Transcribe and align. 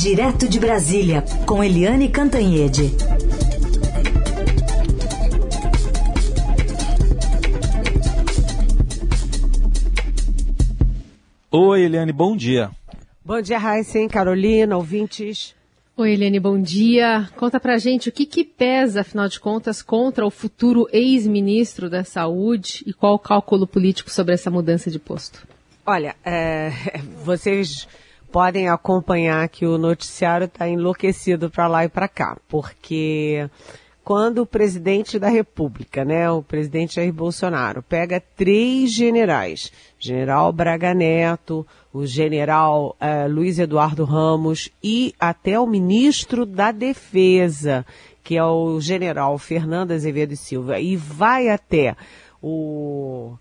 Direto 0.00 0.48
de 0.48 0.60
Brasília, 0.60 1.24
com 1.44 1.62
Eliane 1.62 2.08
Cantanhede. 2.08 2.92
Oi, 11.50 11.82
Eliane, 11.82 12.12
bom 12.12 12.36
dia. 12.36 12.70
Bom 13.24 13.40
dia, 13.40 13.58
Raíssen, 13.58 14.06
Carolina, 14.06 14.76
ouvintes. 14.76 15.52
Oi, 15.96 16.12
Eliane, 16.12 16.38
bom 16.38 16.62
dia. 16.62 17.28
Conta 17.36 17.58
pra 17.58 17.76
gente 17.76 18.08
o 18.08 18.12
que, 18.12 18.24
que 18.24 18.44
pesa, 18.44 19.00
afinal 19.00 19.26
de 19.26 19.40
contas, 19.40 19.82
contra 19.82 20.24
o 20.24 20.30
futuro 20.30 20.88
ex-ministro 20.92 21.90
da 21.90 22.04
Saúde 22.04 22.84
e 22.86 22.92
qual 22.92 23.14
o 23.14 23.18
cálculo 23.18 23.66
político 23.66 24.12
sobre 24.12 24.34
essa 24.34 24.48
mudança 24.48 24.92
de 24.92 25.00
posto? 25.00 25.44
Olha, 25.84 26.14
é, 26.24 26.70
vocês 27.24 27.88
podem 28.30 28.68
acompanhar 28.68 29.48
que 29.48 29.66
o 29.66 29.78
noticiário 29.78 30.44
está 30.46 30.68
enlouquecido 30.68 31.50
para 31.50 31.66
lá 31.66 31.84
e 31.84 31.88
para 31.88 32.08
cá, 32.08 32.36
porque 32.48 33.48
quando 34.08 34.38
o 34.38 34.46
presidente 34.46 35.18
da 35.18 35.28
República, 35.28 36.02
né, 36.02 36.30
o 36.30 36.42
presidente 36.42 36.94
Jair 36.94 37.12
Bolsonaro, 37.12 37.82
pega 37.82 38.22
três 38.36 38.90
generais, 38.90 39.70
general 39.98 40.50
Braga 40.50 40.94
Neto, 40.94 41.66
o 41.92 42.06
general 42.06 42.96
eh, 42.98 43.28
Luiz 43.28 43.58
Eduardo 43.58 44.04
Ramos 44.04 44.70
e 44.82 45.14
até 45.20 45.60
o 45.60 45.66
ministro 45.66 46.46
da 46.46 46.72
Defesa, 46.72 47.84
que 48.24 48.34
é 48.34 48.42
o 48.42 48.80
general 48.80 49.36
Fernando 49.36 49.92
Azevedo 49.92 50.34
Silva, 50.36 50.80
e 50.80 50.96
vai 50.96 51.50
até 51.50 51.94
o 52.42 53.36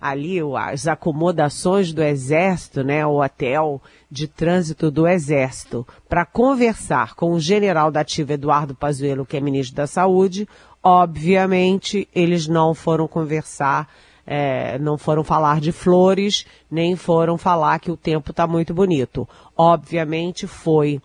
ali 0.00 0.38
as 0.56 0.86
acomodações 0.86 1.92
do 1.92 2.02
Exército, 2.02 2.84
né, 2.84 3.06
o 3.06 3.22
hotel 3.22 3.80
de 4.10 4.28
trânsito 4.28 4.90
do 4.90 5.06
Exército, 5.06 5.86
para 6.08 6.24
conversar 6.24 7.14
com 7.14 7.32
o 7.32 7.40
general 7.40 7.90
da 7.90 8.00
ativa 8.00 8.34
Eduardo 8.34 8.74
Pazuello, 8.74 9.26
que 9.26 9.36
é 9.36 9.40
ministro 9.40 9.76
da 9.76 9.86
Saúde, 9.86 10.48
obviamente 10.82 12.08
eles 12.14 12.46
não 12.46 12.74
foram 12.74 13.08
conversar, 13.08 13.88
é, 14.26 14.78
não 14.78 14.98
foram 14.98 15.24
falar 15.24 15.60
de 15.60 15.72
flores, 15.72 16.46
nem 16.70 16.96
foram 16.96 17.38
falar 17.38 17.78
que 17.78 17.90
o 17.90 17.96
tempo 17.96 18.30
está 18.30 18.46
muito 18.46 18.74
bonito. 18.74 19.28
Obviamente 19.56 20.46
foi 20.46 21.00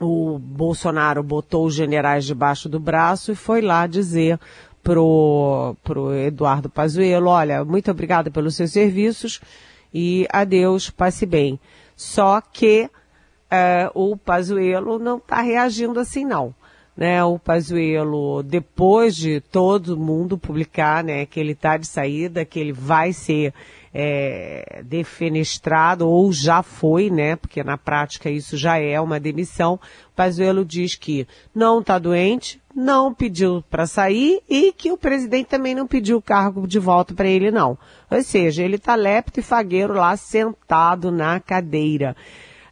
o 0.00 0.38
Bolsonaro 0.38 1.22
botou 1.22 1.66
os 1.66 1.74
generais 1.74 2.24
debaixo 2.24 2.68
do 2.68 2.78
braço 2.78 3.32
e 3.32 3.34
foi 3.34 3.60
lá 3.60 3.86
dizer 3.86 4.38
pro, 4.88 5.76
pro 5.84 6.14
Eduardo 6.14 6.70
Pazuello, 6.70 7.28
olha, 7.28 7.62
muito 7.62 7.90
obrigada 7.90 8.30
pelos 8.30 8.56
seus 8.56 8.72
serviços 8.72 9.38
e 9.92 10.26
adeus, 10.32 10.88
passe 10.88 11.26
bem. 11.26 11.60
Só 11.94 12.40
que 12.40 12.88
é, 13.50 13.90
o 13.92 14.16
Pazuello 14.16 14.98
não 14.98 15.18
está 15.18 15.42
reagindo 15.42 16.00
assim 16.00 16.24
não. 16.24 16.54
Né, 16.96 17.22
o 17.22 17.38
Pazuello, 17.38 18.42
depois 18.42 19.14
de 19.14 19.40
todo 19.40 19.96
mundo 19.96 20.38
publicar 20.38 21.04
né, 21.04 21.26
que 21.26 21.38
ele 21.38 21.52
está 21.52 21.76
de 21.76 21.86
saída, 21.86 22.44
que 22.46 22.58
ele 22.58 22.72
vai 22.72 23.12
ser 23.12 23.52
é, 23.92 24.82
defenestrado 24.84 26.08
ou 26.08 26.32
já 26.32 26.62
foi, 26.62 27.10
né? 27.10 27.36
Porque 27.36 27.62
na 27.62 27.76
prática 27.76 28.30
isso 28.30 28.56
já 28.56 28.78
é 28.78 29.00
uma 29.00 29.18
demissão. 29.20 29.78
Pazuello 30.14 30.64
diz 30.64 30.94
que 30.94 31.26
não 31.54 31.80
está 31.80 31.98
doente, 31.98 32.60
não 32.74 33.12
pediu 33.12 33.62
para 33.70 33.86
sair 33.86 34.40
e 34.48 34.72
que 34.72 34.90
o 34.92 34.98
presidente 34.98 35.46
também 35.46 35.74
não 35.74 35.86
pediu 35.86 36.18
o 36.18 36.22
cargo 36.22 36.66
de 36.66 36.78
volta 36.78 37.14
para 37.14 37.28
ele, 37.28 37.50
não. 37.50 37.78
Ou 38.10 38.22
seja, 38.22 38.62
ele 38.62 38.76
está 38.76 38.94
lepto 38.94 39.40
e 39.40 39.42
fagueiro 39.42 39.94
lá 39.94 40.16
sentado 40.16 41.10
na 41.10 41.40
cadeira. 41.40 42.16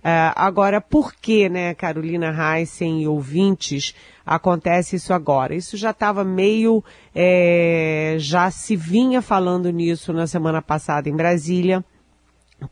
Uh, 0.06 0.30
agora, 0.36 0.80
por 0.80 1.12
que, 1.12 1.48
né, 1.48 1.74
Carolina 1.74 2.30
Heissen 2.30 3.02
e 3.02 3.08
ouvintes, 3.08 3.92
acontece 4.24 4.94
isso 4.94 5.12
agora? 5.12 5.52
Isso 5.52 5.76
já 5.76 5.90
estava 5.90 6.22
meio, 6.22 6.84
é, 7.12 8.14
já 8.16 8.48
se 8.48 8.76
vinha 8.76 9.20
falando 9.20 9.68
nisso 9.68 10.12
na 10.12 10.28
semana 10.28 10.62
passada 10.62 11.08
em 11.08 11.16
Brasília, 11.16 11.84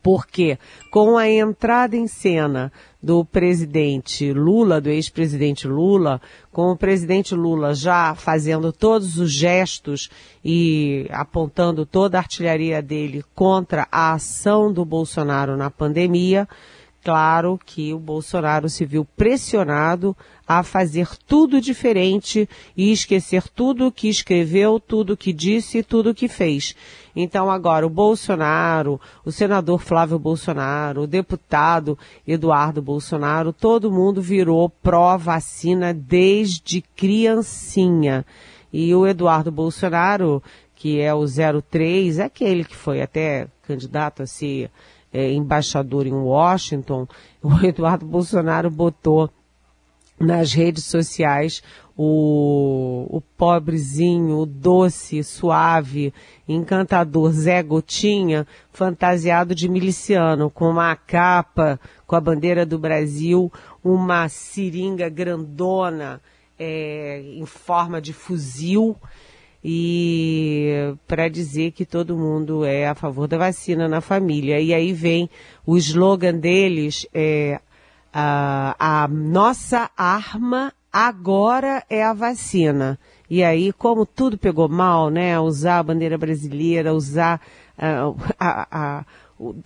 porque 0.01 0.57
com 0.89 1.17
a 1.17 1.29
entrada 1.29 1.97
em 1.97 2.07
cena 2.07 2.71
do 3.03 3.25
presidente 3.25 4.31
Lula, 4.31 4.79
do 4.79 4.89
ex-presidente 4.89 5.67
Lula, 5.67 6.21
com 6.53 6.71
o 6.71 6.77
presidente 6.77 7.35
Lula 7.35 7.75
já 7.75 8.15
fazendo 8.15 8.71
todos 8.71 9.17
os 9.19 9.29
gestos 9.29 10.09
e 10.43 11.05
apontando 11.11 11.85
toda 11.85 12.17
a 12.17 12.21
artilharia 12.21 12.81
dele 12.81 13.25
contra 13.35 13.85
a 13.91 14.13
ação 14.13 14.71
do 14.71 14.85
Bolsonaro 14.85 15.57
na 15.57 15.69
pandemia, 15.69 16.47
claro 17.05 17.59
que 17.63 17.93
o 17.93 17.99
Bolsonaro 17.99 18.67
se 18.67 18.83
viu 18.83 19.05
pressionado 19.05 20.17
a 20.47 20.63
fazer 20.63 21.07
tudo 21.27 21.61
diferente 21.61 22.49
e 22.75 22.91
esquecer 22.91 23.47
tudo 23.47 23.91
que 23.91 24.09
escreveu, 24.09 24.79
tudo 24.79 25.15
que 25.15 25.31
disse 25.31 25.83
tudo 25.83 26.15
que 26.15 26.27
fez. 26.27 26.75
Então 27.15 27.51
agora 27.51 27.85
o 27.85 27.91
Bolsonaro, 27.91 28.99
o 29.23 29.31
senador 29.31 29.79
Flávio 29.79 30.17
Bolsonaro, 30.17 31.03
o 31.03 31.07
deputado 31.07 31.95
Eduardo 32.27 32.81
Bolsonaro, 32.81 33.53
todo 33.53 33.91
mundo 33.91 34.19
virou 34.19 34.67
pró-vacina 34.67 35.93
desde 35.93 36.81
criancinha. 36.95 38.25
E 38.73 38.95
o 38.95 39.05
Eduardo 39.05 39.51
Bolsonaro, 39.51 40.41
que 40.75 40.99
é 40.99 41.13
o 41.13 41.23
03, 41.61 42.17
é 42.17 42.23
aquele 42.23 42.63
que 42.63 42.75
foi 42.75 43.03
até 43.03 43.47
candidato 43.67 44.23
a 44.23 44.27
ser 44.27 44.71
é, 45.15 45.31
embaixador 45.31 46.05
em 46.05 46.13
Washington, 46.13 47.07
o 47.41 47.65
Eduardo 47.65 48.05
Bolsonaro 48.05 48.69
botou 48.69 49.29
nas 50.19 50.53
redes 50.53 50.85
sociais 50.85 51.63
o, 51.97 53.07
o 53.09 53.21
pobrezinho, 53.37 54.39
o 54.39 54.45
doce, 54.45 55.23
suave, 55.23 56.13
encantador 56.47 57.31
Zé 57.31 57.63
Gotinha, 57.63 58.45
fantasiado 58.71 59.55
de 59.55 59.69
miliciano, 59.69 60.49
com 60.49 60.69
uma 60.69 60.93
capa 60.95 61.79
com 62.05 62.15
a 62.15 62.21
bandeira 62.21 62.65
do 62.65 62.77
Brasil, 62.77 63.51
uma 63.81 64.27
seringa 64.27 65.07
grandona 65.07 66.21
é, 66.59 67.21
em 67.21 67.45
forma 67.45 68.01
de 68.01 68.11
fuzil 68.11 68.97
e 69.67 70.93
para 71.07 71.27
dizer 71.27 71.71
que 71.71 71.87
todo 71.87 72.15
mundo 72.15 72.63
é 72.63 72.87
a 72.87 72.93
favor 72.93 73.27
da 73.27 73.35
vacina 73.35 73.87
na 73.87 73.99
família. 73.99 74.61
E 74.61 74.71
aí 74.71 74.93
vem 74.93 75.27
o 75.65 75.75
slogan 75.75 76.35
deles, 76.35 77.07
é, 77.11 77.59
a, 78.13 78.75
a 78.77 79.07
nossa 79.07 79.89
arma 79.97 80.71
agora 80.93 81.83
é 81.89 82.03
a 82.03 82.13
vacina. 82.13 82.99
E 83.27 83.43
aí, 83.43 83.73
como 83.73 84.05
tudo 84.05 84.37
pegou 84.37 84.69
mal, 84.69 85.09
né? 85.09 85.39
Usar 85.39 85.79
a 85.79 85.83
bandeira 85.83 86.15
brasileira, 86.15 86.93
usar 86.93 87.41
uh, 87.79 88.15
a, 88.39 89.03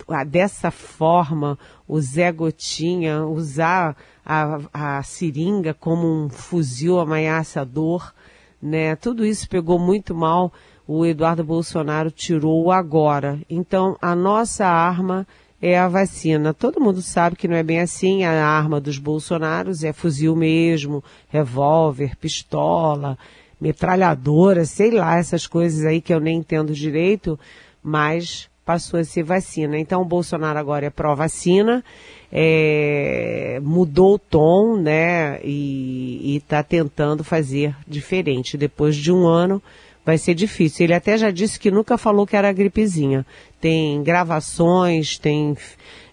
a, 0.08 0.24
dessa 0.24 0.72
forma 0.72 1.60
o 1.86 2.00
Zé 2.00 2.32
Gotinha, 2.32 3.26
usar 3.26 3.98
a, 4.26 4.60
a 4.74 5.04
seringa 5.04 5.74
como 5.74 6.08
um 6.08 6.30
fuzil 6.30 7.02
ameaçador 7.02 8.14
né? 8.62 8.96
Tudo 8.96 9.26
isso 9.26 9.50
pegou 9.50 9.80
muito 9.80 10.14
mal. 10.14 10.52
O 10.88 11.06
Eduardo 11.06 11.44
Bolsonaro 11.44 12.10
tirou 12.10 12.72
agora. 12.72 13.40
Então, 13.50 13.96
a 14.02 14.16
nossa 14.16 14.66
arma 14.66 15.28
é 15.62 15.78
a 15.78 15.88
vacina. 15.88 16.54
Todo 16.54 16.82
mundo 16.82 17.02
sabe 17.02 17.36
que 17.36 17.48
não 17.48 17.56
é 17.56 17.64
bem 17.64 17.80
assim. 17.80 18.24
A 18.24 18.46
arma 18.46 18.80
dos 18.80 18.98
Bolsonaros 18.98 19.84
é 19.84 19.94
fuzil 19.94 20.36
mesmo, 20.36 21.04
revólver, 21.28 22.16
pistola, 22.16 23.18
metralhadora, 23.60 24.66
sei 24.66 24.92
lá, 24.92 25.18
essas 25.18 25.46
coisas 25.46 25.86
aí 25.86 26.02
que 26.02 26.14
eu 26.14 26.20
nem 26.20 26.40
entendo 26.40 26.74
direito, 26.74 27.38
mas 27.84 28.50
passou 28.66 29.00
a 29.00 29.04
ser 29.04 29.24
vacina. 29.24 29.78
Então, 29.78 30.02
o 30.02 30.06
Bolsonaro 30.06 30.58
agora 30.58 30.86
é 30.86 30.90
pró-vacina 30.90 31.84
é, 32.32 33.60
mudou 33.64 34.16
o 34.16 34.20
tom, 34.20 34.78
né, 34.78 35.40
e 35.44 36.36
está 36.36 36.62
tentando 36.64 37.24
fazer 37.24 37.76
diferente. 37.88 38.58
Depois 38.58 38.96
de 38.96 39.12
um 39.12 39.26
ano 39.26 39.62
vai 40.06 40.18
ser 40.18 40.34
difícil. 40.34 40.86
Ele 40.86 40.94
até 40.94 41.18
já 41.18 41.32
disse 41.32 41.60
que 41.60 41.72
nunca 41.72 41.98
falou 41.98 42.26
que 42.26 42.36
era 42.36 42.52
gripezinha. 42.52 43.26
Tem 43.60 44.02
gravações, 44.04 45.18
tem 45.18 45.56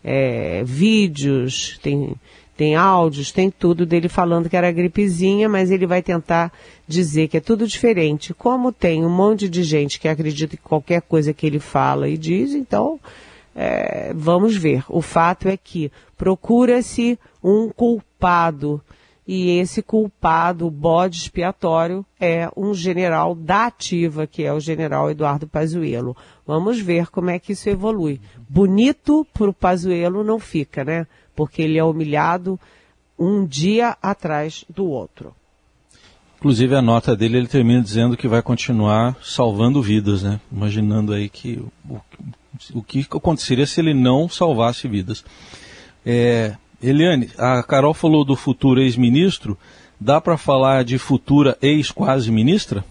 é, 0.03 0.63
vídeos, 0.65 1.79
tem, 1.83 2.15
tem 2.57 2.75
áudios, 2.75 3.33
tem 3.33 3.51
tudo 3.51 3.85
dele 3.87 4.09
falando 4.09 4.49
que 4.49 4.57
era 4.57 4.73
gripezinha, 4.73 5.49
mas 5.49 5.71
ele 5.71 5.87
vai 5.87 6.03
tentar 6.03 6.53
dizer 6.89 7.29
que 7.29 7.37
é 7.37 7.41
tudo 7.41 7.67
diferente. 7.67 8.33
Como 8.33 8.73
tem 8.73 9.05
um 9.05 9.11
monte 9.11 9.49
de 9.49 9.63
gente 9.63 10.01
que 10.01 10.09
acredita 10.09 10.55
em 10.55 10.59
qualquer 10.63 11.03
coisa 11.03 11.33
que 11.33 11.47
ele 11.47 11.59
fala 11.59 12.09
e 12.09 12.17
diz, 12.17 12.53
então 12.53 12.99
é, 13.59 14.13
vamos 14.15 14.55
ver. 14.55 14.85
O 14.87 15.01
fato 15.01 15.49
é 15.49 15.57
que 15.57 15.91
procura-se 16.17 17.19
um 17.43 17.71
culpado 17.71 18.83
e 19.27 19.59
esse 19.59 19.83
culpado, 19.83 20.71
bode 20.71 21.17
expiatório, 21.17 22.07
é 22.21 22.49
um 22.57 22.73
general 22.73 23.35
da 23.35 23.67
ativa, 23.67 24.25
que 24.25 24.45
é 24.45 24.53
o 24.53 24.61
general 24.61 25.11
Eduardo 25.11 25.49
Pazuello. 25.49 26.17
Vamos 26.47 26.81
ver 26.81 27.09
como 27.09 27.31
é 27.31 27.39
que 27.39 27.53
isso 27.53 27.69
evolui. 27.69 28.21
Bonito 28.49 29.27
para 29.35 29.51
o 29.51 29.53
Pazuello 29.53 30.23
não 30.23 30.39
fica, 30.39 30.85
né? 30.85 31.09
Porque 31.35 31.61
ele 31.61 31.77
é 31.77 31.83
humilhado 31.83 32.61
um 33.19 33.45
dia 33.45 33.97
atrás 34.01 34.65
do 34.73 34.87
outro. 34.87 35.35
Inclusive 36.39 36.77
a 36.77 36.83
nota 36.83 37.17
dele 37.17 37.39
ele 37.39 37.49
termina 37.49 37.83
dizendo 37.83 38.17
que 38.17 38.29
vai 38.29 38.43
continuar 38.43 39.17
salvando 39.23 39.83
vidas, 39.83 40.23
né? 40.23 40.41
Imaginando 40.53 41.13
aí 41.13 41.29
que 41.29 41.61
o, 41.89 42.01
o 42.75 42.83
que 42.83 43.07
aconteceria 43.11 43.67
se 43.67 43.81
ele 43.81 43.95
não 43.95 44.29
salvasse 44.29 44.89
vidas. 44.89 45.25
É, 46.05 46.55
Eliane, 46.83 47.31
a 47.39 47.63
Carol 47.63 47.95
falou 47.95 48.25
do 48.25 48.37
futuro 48.37 48.81
ex-ministro. 48.81 49.59
Dá 49.99 50.21
para 50.21 50.37
falar 50.37 50.85
de 50.85 50.99
futura 50.99 51.57
ex-quase 51.63 52.31
ministra? 52.31 52.85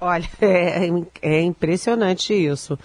Olha, 0.00 0.28
é, 0.40 0.88
é 1.22 1.40
impressionante 1.42 2.34
isso 2.34 2.78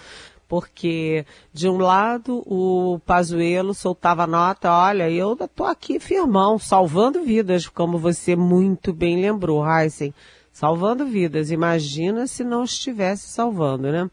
porque 0.50 1.24
de 1.54 1.68
um 1.68 1.78
lado 1.78 2.42
o 2.44 2.98
Pazuello 3.06 3.72
soltava 3.72 4.26
nota, 4.26 4.72
olha, 4.72 5.08
eu 5.08 5.36
tô 5.54 5.62
aqui 5.62 6.00
firmão, 6.00 6.58
salvando 6.58 7.22
vidas, 7.22 7.68
como 7.68 7.98
você 7.98 8.34
muito 8.34 8.92
bem 8.92 9.20
lembrou, 9.20 9.64
Heisen, 9.64 10.12
salvando 10.52 11.06
vidas. 11.06 11.52
Imagina 11.52 12.26
se 12.26 12.42
não 12.42 12.64
estivesse 12.64 13.28
salvando, 13.28 13.92
né? 13.92 14.10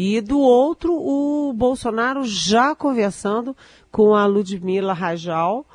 E 0.00 0.20
do 0.20 0.38
outro, 0.38 0.94
o 0.94 1.52
Bolsonaro 1.52 2.22
já 2.24 2.72
conversando 2.72 3.56
com 3.90 4.14
a 4.14 4.26
Ludmila 4.26 4.92
Rajal, 4.92 5.66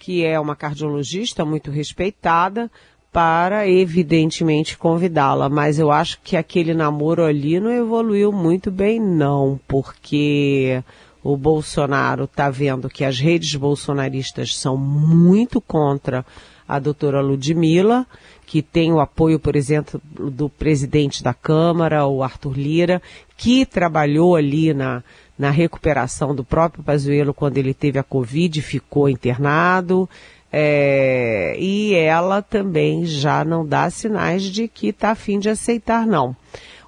que 0.00 0.24
é 0.24 0.40
uma 0.40 0.56
cardiologista 0.56 1.44
muito 1.44 1.70
respeitada, 1.70 2.68
para, 3.12 3.68
evidentemente, 3.68 4.76
convidá-la. 4.76 5.48
Mas 5.48 5.78
eu 5.78 5.92
acho 5.92 6.18
que 6.24 6.36
aquele 6.36 6.74
namoro 6.74 7.22
ali 7.22 7.60
não 7.60 7.70
evoluiu 7.70 8.32
muito 8.32 8.68
bem, 8.68 8.98
não, 8.98 9.60
porque 9.68 10.82
o 11.22 11.36
Bolsonaro 11.36 12.24
está 12.24 12.50
vendo 12.50 12.88
que 12.88 13.04
as 13.04 13.20
redes 13.20 13.54
bolsonaristas 13.54 14.56
são 14.56 14.76
muito 14.76 15.60
contra 15.60 16.26
a 16.66 16.80
doutora 16.80 17.20
Ludmilla, 17.20 18.08
que 18.48 18.62
tem 18.62 18.90
o 18.90 18.98
apoio, 18.98 19.38
por 19.38 19.54
exemplo, 19.54 20.00
do 20.10 20.48
presidente 20.48 21.22
da 21.22 21.34
Câmara, 21.34 22.06
o 22.06 22.22
Arthur 22.22 22.58
Lira, 22.58 23.02
que 23.36 23.66
trabalhou 23.66 24.34
ali 24.34 24.72
na, 24.72 25.04
na 25.38 25.50
recuperação 25.50 26.34
do 26.34 26.42
próprio 26.42 26.82
Pazuello 26.82 27.34
quando 27.34 27.58
ele 27.58 27.74
teve 27.74 27.98
a 27.98 28.02
Covid 28.02 28.58
e 28.58 28.62
ficou 28.62 29.06
internado. 29.06 30.08
É, 30.50 31.56
e 31.58 31.94
ela 31.94 32.40
também 32.40 33.04
já 33.04 33.44
não 33.44 33.66
dá 33.66 33.90
sinais 33.90 34.44
de 34.44 34.66
que 34.66 34.88
está 34.88 35.10
afim 35.10 35.38
de 35.38 35.50
aceitar, 35.50 36.06
não. 36.06 36.34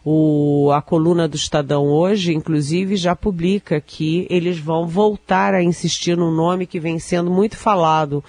O, 0.02 0.72
a 0.72 0.80
coluna 0.80 1.28
do 1.28 1.36
Estadão 1.36 1.88
hoje, 1.88 2.32
inclusive, 2.32 2.96
já 2.96 3.14
publica 3.14 3.82
que 3.82 4.26
eles 4.30 4.58
vão 4.58 4.88
voltar 4.88 5.52
a 5.52 5.62
insistir 5.62 6.16
no 6.16 6.34
nome 6.34 6.66
que 6.66 6.80
vem 6.80 6.98
sendo 6.98 7.30
muito 7.30 7.58
falado 7.58 8.24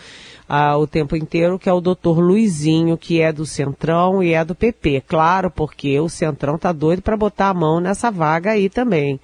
ah, 0.53 0.77
o 0.77 0.85
tempo 0.85 1.15
inteiro, 1.15 1.57
que 1.57 1.69
é 1.69 1.73
o 1.73 1.79
doutor 1.79 2.19
Luizinho, 2.19 2.97
que 2.97 3.21
é 3.21 3.31
do 3.31 3.45
Centrão 3.45 4.21
e 4.21 4.33
é 4.33 4.43
do 4.43 4.53
PP. 4.53 5.01
Claro, 5.07 5.49
porque 5.49 5.97
o 5.97 6.09
Centrão 6.09 6.57
tá 6.57 6.73
doido 6.73 7.01
para 7.01 7.15
botar 7.15 7.47
a 7.47 7.53
mão 7.53 7.79
nessa 7.79 8.11
vaga 8.11 8.51
aí 8.51 8.69
também. 8.69 9.17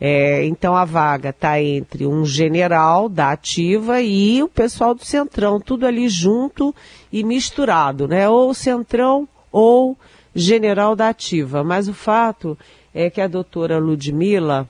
É, 0.00 0.46
então 0.46 0.74
a 0.74 0.86
vaga 0.86 1.28
está 1.28 1.60
entre 1.60 2.06
um 2.06 2.24
general 2.24 3.06
da 3.10 3.32
ativa 3.32 4.00
e 4.00 4.42
o 4.42 4.48
pessoal 4.48 4.94
do 4.94 5.04
Centrão, 5.04 5.60
tudo 5.60 5.86
ali 5.86 6.08
junto 6.08 6.74
e 7.12 7.22
misturado, 7.22 8.08
né? 8.08 8.26
Ou 8.26 8.54
Centrão 8.54 9.28
ou 9.52 9.94
general 10.34 10.96
da 10.96 11.10
ativa. 11.10 11.62
Mas 11.62 11.86
o 11.86 11.92
fato 11.92 12.56
é 12.94 13.10
que 13.10 13.20
a 13.20 13.28
doutora 13.28 13.78
Ludmilla, 13.78 14.66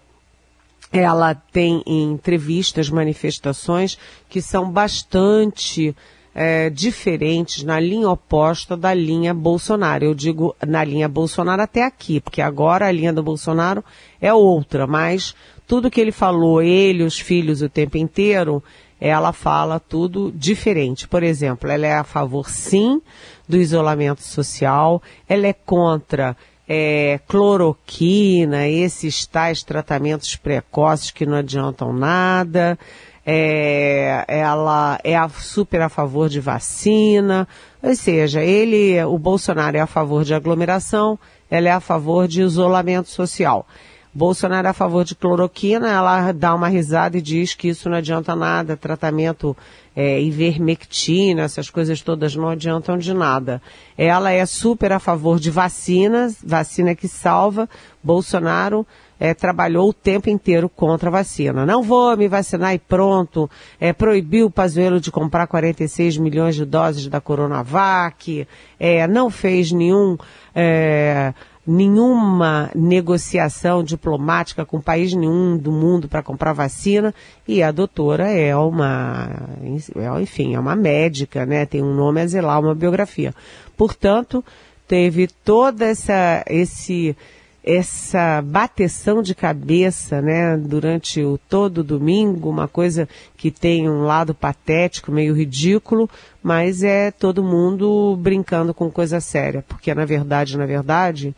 ela 0.92 1.34
tem 1.34 1.82
entrevistas, 1.86 2.90
manifestações 2.90 3.98
que 4.28 4.42
são 4.42 4.70
bastante 4.70 5.96
é, 6.34 6.68
diferentes 6.68 7.62
na 7.62 7.80
linha 7.80 8.10
oposta 8.10 8.76
da 8.76 8.92
linha 8.92 9.32
Bolsonaro. 9.32 10.04
Eu 10.04 10.14
digo 10.14 10.54
na 10.66 10.84
linha 10.84 11.08
Bolsonaro 11.08 11.62
até 11.62 11.84
aqui, 11.84 12.20
porque 12.20 12.42
agora 12.42 12.86
a 12.86 12.92
linha 12.92 13.12
do 13.12 13.22
Bolsonaro 13.22 13.82
é 14.20 14.32
outra, 14.32 14.86
mas 14.86 15.34
tudo 15.66 15.90
que 15.90 16.00
ele 16.00 16.12
falou, 16.12 16.60
ele, 16.60 17.02
os 17.02 17.18
filhos, 17.18 17.62
o 17.62 17.68
tempo 17.68 17.96
inteiro, 17.96 18.62
ela 19.00 19.32
fala 19.32 19.80
tudo 19.80 20.30
diferente. 20.34 21.08
Por 21.08 21.22
exemplo, 21.22 21.70
ela 21.70 21.86
é 21.86 21.94
a 21.94 22.04
favor, 22.04 22.48
sim, 22.48 23.00
do 23.48 23.56
isolamento 23.56 24.22
social, 24.22 25.02
ela 25.28 25.46
é 25.46 25.52
contra 25.52 26.36
é, 26.74 27.20
cloroquina, 27.28 28.66
esses 28.66 29.26
tais 29.26 29.62
tratamentos 29.62 30.36
precoces 30.36 31.10
que 31.10 31.26
não 31.26 31.36
adiantam 31.36 31.92
nada 31.92 32.78
é, 33.26 34.24
ela 34.26 34.98
é 35.04 35.14
a, 35.14 35.28
super 35.28 35.82
a 35.82 35.90
favor 35.90 36.30
de 36.30 36.40
vacina, 36.40 37.46
ou 37.82 37.94
seja, 37.94 38.42
ele, 38.42 39.04
o 39.04 39.18
Bolsonaro 39.18 39.76
é 39.76 39.80
a 39.80 39.86
favor 39.86 40.24
de 40.24 40.32
aglomeração, 40.32 41.18
ela 41.50 41.68
é 41.68 41.72
a 41.72 41.80
favor 41.80 42.26
de 42.26 42.40
isolamento 42.40 43.10
social. 43.10 43.66
Bolsonaro 44.14 44.66
é 44.66 44.70
a 44.70 44.74
favor 44.74 45.04
de 45.04 45.14
cloroquina, 45.14 45.90
ela 45.90 46.32
dá 46.32 46.54
uma 46.54 46.68
risada 46.68 47.18
e 47.18 47.22
diz 47.22 47.54
que 47.54 47.68
isso 47.68 47.90
não 47.90 47.98
adianta 47.98 48.34
nada, 48.34 48.78
tratamento 48.78 49.54
é, 49.94 50.20
ivermectina, 50.20 51.42
essas 51.42 51.68
coisas 51.70 52.00
todas 52.00 52.34
não 52.34 52.48
adiantam 52.48 52.96
de 52.96 53.12
nada. 53.12 53.60
Ela 53.96 54.32
é 54.32 54.44
super 54.46 54.92
a 54.92 54.98
favor 54.98 55.38
de 55.38 55.50
vacinas, 55.50 56.38
vacina 56.42 56.94
que 56.94 57.06
salva. 57.06 57.68
Bolsonaro 58.02 58.86
é, 59.20 59.32
trabalhou 59.34 59.88
o 59.88 59.92
tempo 59.92 60.28
inteiro 60.28 60.68
contra 60.68 61.08
a 61.08 61.12
vacina. 61.12 61.64
Não 61.64 61.80
vou 61.80 62.16
me 62.16 62.26
vacinar 62.26 62.74
e 62.74 62.78
pronto. 62.78 63.48
É, 63.78 63.92
proibiu 63.92 64.46
o 64.46 64.50
Pazuello 64.50 65.00
de 65.00 65.12
comprar 65.12 65.46
46 65.46 66.18
milhões 66.18 66.56
de 66.56 66.64
doses 66.64 67.06
da 67.06 67.20
Coronavac. 67.20 68.48
É, 68.80 69.06
não 69.06 69.30
fez 69.30 69.70
nenhum, 69.70 70.16
é, 70.52 71.32
nenhuma 71.66 72.70
negociação 72.74 73.84
diplomática 73.84 74.66
com 74.66 74.80
país 74.80 75.14
nenhum 75.14 75.56
do 75.56 75.70
mundo 75.70 76.08
para 76.08 76.22
comprar 76.22 76.52
vacina. 76.52 77.14
E 77.46 77.62
a 77.62 77.70
doutora 77.70 78.28
é 78.30 78.54
uma, 78.56 79.28
é, 79.62 80.20
enfim, 80.20 80.54
é 80.54 80.60
uma 80.60 80.74
médica, 80.74 81.46
né? 81.46 81.64
Tem 81.64 81.82
um 81.82 81.94
nome 81.94 82.20
a 82.20 82.26
zelar, 82.26 82.60
uma 82.60 82.74
biografia. 82.74 83.34
Portanto, 83.76 84.44
teve 84.86 85.28
toda 85.44 85.86
essa, 85.86 86.44
esse, 86.48 87.16
essa 87.64 88.42
bateção 88.42 89.22
de 89.22 89.34
cabeça, 89.34 90.20
né, 90.20 90.56
durante 90.56 91.22
o 91.22 91.38
todo 91.48 91.84
domingo, 91.84 92.50
uma 92.50 92.66
coisa 92.66 93.08
que 93.36 93.50
tem 93.50 93.88
um 93.88 94.02
lado 94.02 94.34
patético, 94.34 95.12
meio 95.12 95.34
ridículo, 95.34 96.10
mas 96.42 96.82
é 96.82 97.12
todo 97.12 97.44
mundo 97.44 98.16
brincando 98.20 98.74
com 98.74 98.90
coisa 98.90 99.20
séria, 99.20 99.64
porque 99.68 99.94
na 99.94 100.04
verdade, 100.04 100.58
na 100.58 100.66
verdade, 100.66 101.34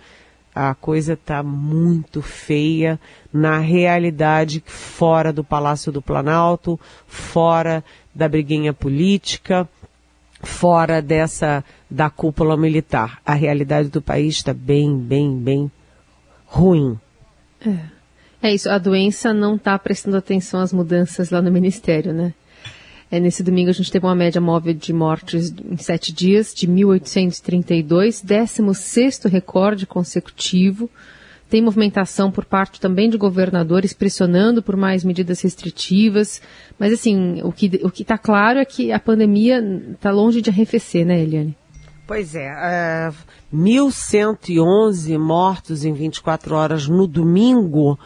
a 0.55 0.75
coisa 0.75 1.15
está 1.15 1.43
muito 1.43 2.23
feia 2.23 2.99
na 3.33 3.59
realidade 3.59 4.63
fora 4.67 5.33
do 5.33 5.45
Palácio 5.45 5.93
do 5.93 6.01
Planalto, 6.01 6.79
fora 7.07 7.85
da 8.15 8.29
briguinha 8.29 8.73
política, 8.73 9.69
fora 10.43 11.03
dessa 11.03 11.65
da 11.91 12.09
cúpula 12.09 12.57
militar. 12.57 13.21
A 13.27 13.35
realidade 13.35 13.89
do 13.89 14.01
país 14.01 14.37
está 14.37 14.55
bem, 14.55 14.97
bem, 14.97 15.37
bem 15.37 15.71
ruim. 16.55 16.97
É. 17.67 18.49
é 18.49 18.55
isso, 18.55 18.71
a 18.71 18.79
doença 18.79 19.35
não 19.35 19.57
está 19.57 19.77
prestando 19.79 20.17
atenção 20.17 20.61
às 20.61 20.73
mudanças 20.73 21.31
lá 21.31 21.43
no 21.43 21.51
Ministério, 21.51 22.13
né? 22.13 22.33
É, 23.11 23.21
nesse 23.21 23.43
domingo 23.43 23.71
a 23.71 23.73
gente 23.73 23.91
teve 23.91 24.07
uma 24.07 24.15
média 24.15 24.41
móvel 24.41 24.73
de 24.73 24.93
mortes 24.93 25.53
em 25.71 25.77
sete 25.77 26.13
dias 26.13 26.55
de 26.55 26.67
1.832, 26.67 28.25
16 28.25 29.25
recorde 29.25 29.87
consecutivo. 29.87 30.89
Tem 31.51 31.61
movimentação 31.63 32.31
por 32.31 32.45
parte 32.45 32.81
também 32.81 33.09
de 33.11 33.17
governadores 33.17 33.93
pressionando 33.93 34.63
por 34.63 34.77
mais 34.77 35.05
medidas 35.05 35.41
restritivas. 35.43 36.41
Mas, 36.79 36.93
assim, 36.93 37.41
o 37.43 37.53
que 37.53 37.81
o 37.85 37.89
está 37.89 38.17
claro 38.17 38.59
é 38.59 38.65
que 38.65 38.91
a 38.91 38.99
pandemia 38.99 39.61
está 39.93 40.11
longe 40.11 40.41
de 40.41 40.51
arrefecer, 40.51 41.05
né, 41.05 41.23
Eliane? 41.23 41.55
Pois 42.07 42.35
é, 42.35 42.53
uh, 42.53 43.11
é, 43.11 43.13
1.111 43.55 45.19
mortos 45.19 45.87
em 45.87 45.95
24 45.95 46.55
horas 46.55 46.87
no 46.87 47.07
domingo. 47.07 47.99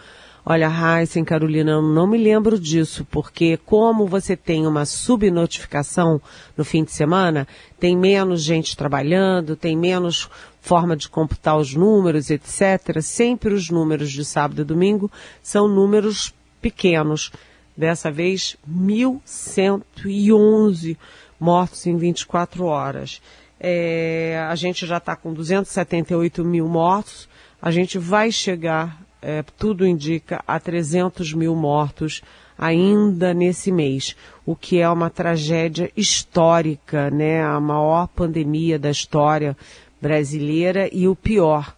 Olha, 0.47 0.69
Raíssa 0.69 1.21
Carolina, 1.25 1.73
eu 1.73 1.83
não 1.83 2.07
me 2.07 2.17
lembro 2.17 2.61
disso, 2.61 3.05
porque 3.11 3.57
como 3.67 4.07
você 4.07 4.37
tem 4.37 4.69
uma 4.69 4.87
subnotificação 4.87 6.23
no 6.57 6.65
fim 6.65 6.85
de 6.85 6.93
semana, 6.93 7.49
tem 7.79 7.97
menos 7.97 8.43
gente 8.43 8.77
trabalhando, 8.77 9.57
tem 9.57 9.77
menos 9.77 10.31
forma 10.61 10.97
de 10.97 11.09
computar 11.09 11.59
os 11.59 11.75
números, 11.75 12.31
etc. 12.31 13.01
Sempre 13.03 13.53
os 13.53 13.69
números 13.69 14.13
de 14.13 14.25
sábado 14.25 14.63
e 14.63 14.65
domingo 14.65 15.11
são 15.43 15.67
números 15.67 16.33
pequenos. 16.63 17.33
Dessa 17.77 18.13
vez, 18.13 18.57
1.111 18.71 20.97
mortos 21.39 21.87
em 21.87 21.97
24 21.97 22.65
horas. 22.65 23.21
É, 23.61 24.47
a 24.49 24.55
gente 24.55 24.87
já 24.87 24.99
está 24.99 25.17
com 25.17 25.33
278 25.33 26.45
mil 26.45 26.69
mortos. 26.69 27.29
A 27.61 27.71
gente 27.71 27.99
vai 27.99 28.31
chegar, 28.31 29.01
é, 29.21 29.43
tudo 29.59 29.87
indica, 29.87 30.43
a 30.47 30.61
300 30.61 31.35
mil 31.35 31.55
mortos 31.57 32.23
ainda 32.59 33.33
nesse 33.33 33.71
mês, 33.71 34.17
o 34.45 34.57
que 34.57 34.81
é 34.81 34.89
uma 34.89 35.09
tragédia 35.09 35.91
histórica, 35.97 37.09
né? 37.11 37.43
A 37.43 37.61
maior 37.61 38.09
pandemia 38.09 38.79
da 38.79 38.91
história 38.91 39.57
brasileira 40.01 40.89
e 40.93 41.07
o 41.07 41.15
pior, 41.15 41.75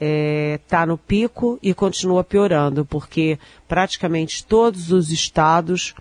é, 0.00 0.60
tá 0.66 0.86
no 0.86 0.96
pico 0.96 1.58
e 1.62 1.74
continua 1.74 2.24
piorando, 2.24 2.86
porque 2.86 3.38
praticamente 3.68 4.44
todos 4.44 4.90
os 4.90 5.10
estados, 5.10 5.94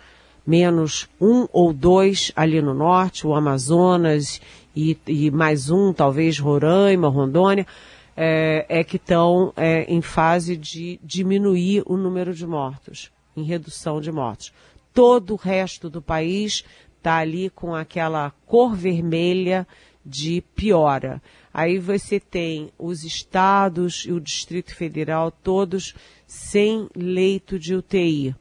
menos 0.47 1.07
um 1.19 1.47
ou 1.51 1.73
dois 1.73 2.31
ali 2.35 2.61
no 2.61 2.73
norte, 2.73 3.27
o 3.27 3.35
Amazonas 3.35 4.41
e, 4.79 4.97
e 5.07 5.31
mais 5.31 5.69
um, 5.69 5.91
talvez 5.91 6.39
Roraima, 6.39 7.09
Rondônia, 7.09 7.67
é, 8.15 8.65
é 8.69 8.83
que 8.83 8.95
estão 8.95 9.53
é, 9.57 9.83
em 9.83 10.01
fase 10.01 10.55
de 10.55 10.99
diminuir 11.03 11.83
o 11.85 11.97
número 11.97 12.33
de 12.33 12.47
mortos, 12.47 13.11
em 13.35 13.43
redução 13.43 13.99
de 13.99 14.11
mortos. 14.11 14.53
Todo 14.93 15.33
o 15.33 15.37
resto 15.37 15.89
do 15.89 16.01
país 16.01 16.63
está 16.97 17.17
ali 17.17 17.49
com 17.49 17.75
aquela 17.75 18.31
cor 18.45 18.75
vermelha 18.75 19.67
de 20.05 20.41
piora. 20.55 21.21
Aí 21.53 21.77
você 21.77 22.19
tem 22.19 22.69
os 22.77 23.03
estados 23.03 24.05
e 24.07 24.13
o 24.13 24.19
Distrito 24.19 24.73
Federal 24.75 25.29
todos 25.29 25.93
sem 26.25 26.87
leito 26.95 27.59
de 27.59 27.75
UTI. 27.75 28.35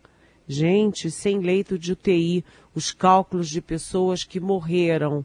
Gente, 0.47 1.11
sem 1.11 1.41
leito 1.41 1.79
de 1.79 1.93
UTI, 1.93 2.45
os 2.75 2.93
cálculos 2.93 3.49
de 3.49 3.61
pessoas 3.61 4.25
que 4.25 4.41
morreram 4.41 5.25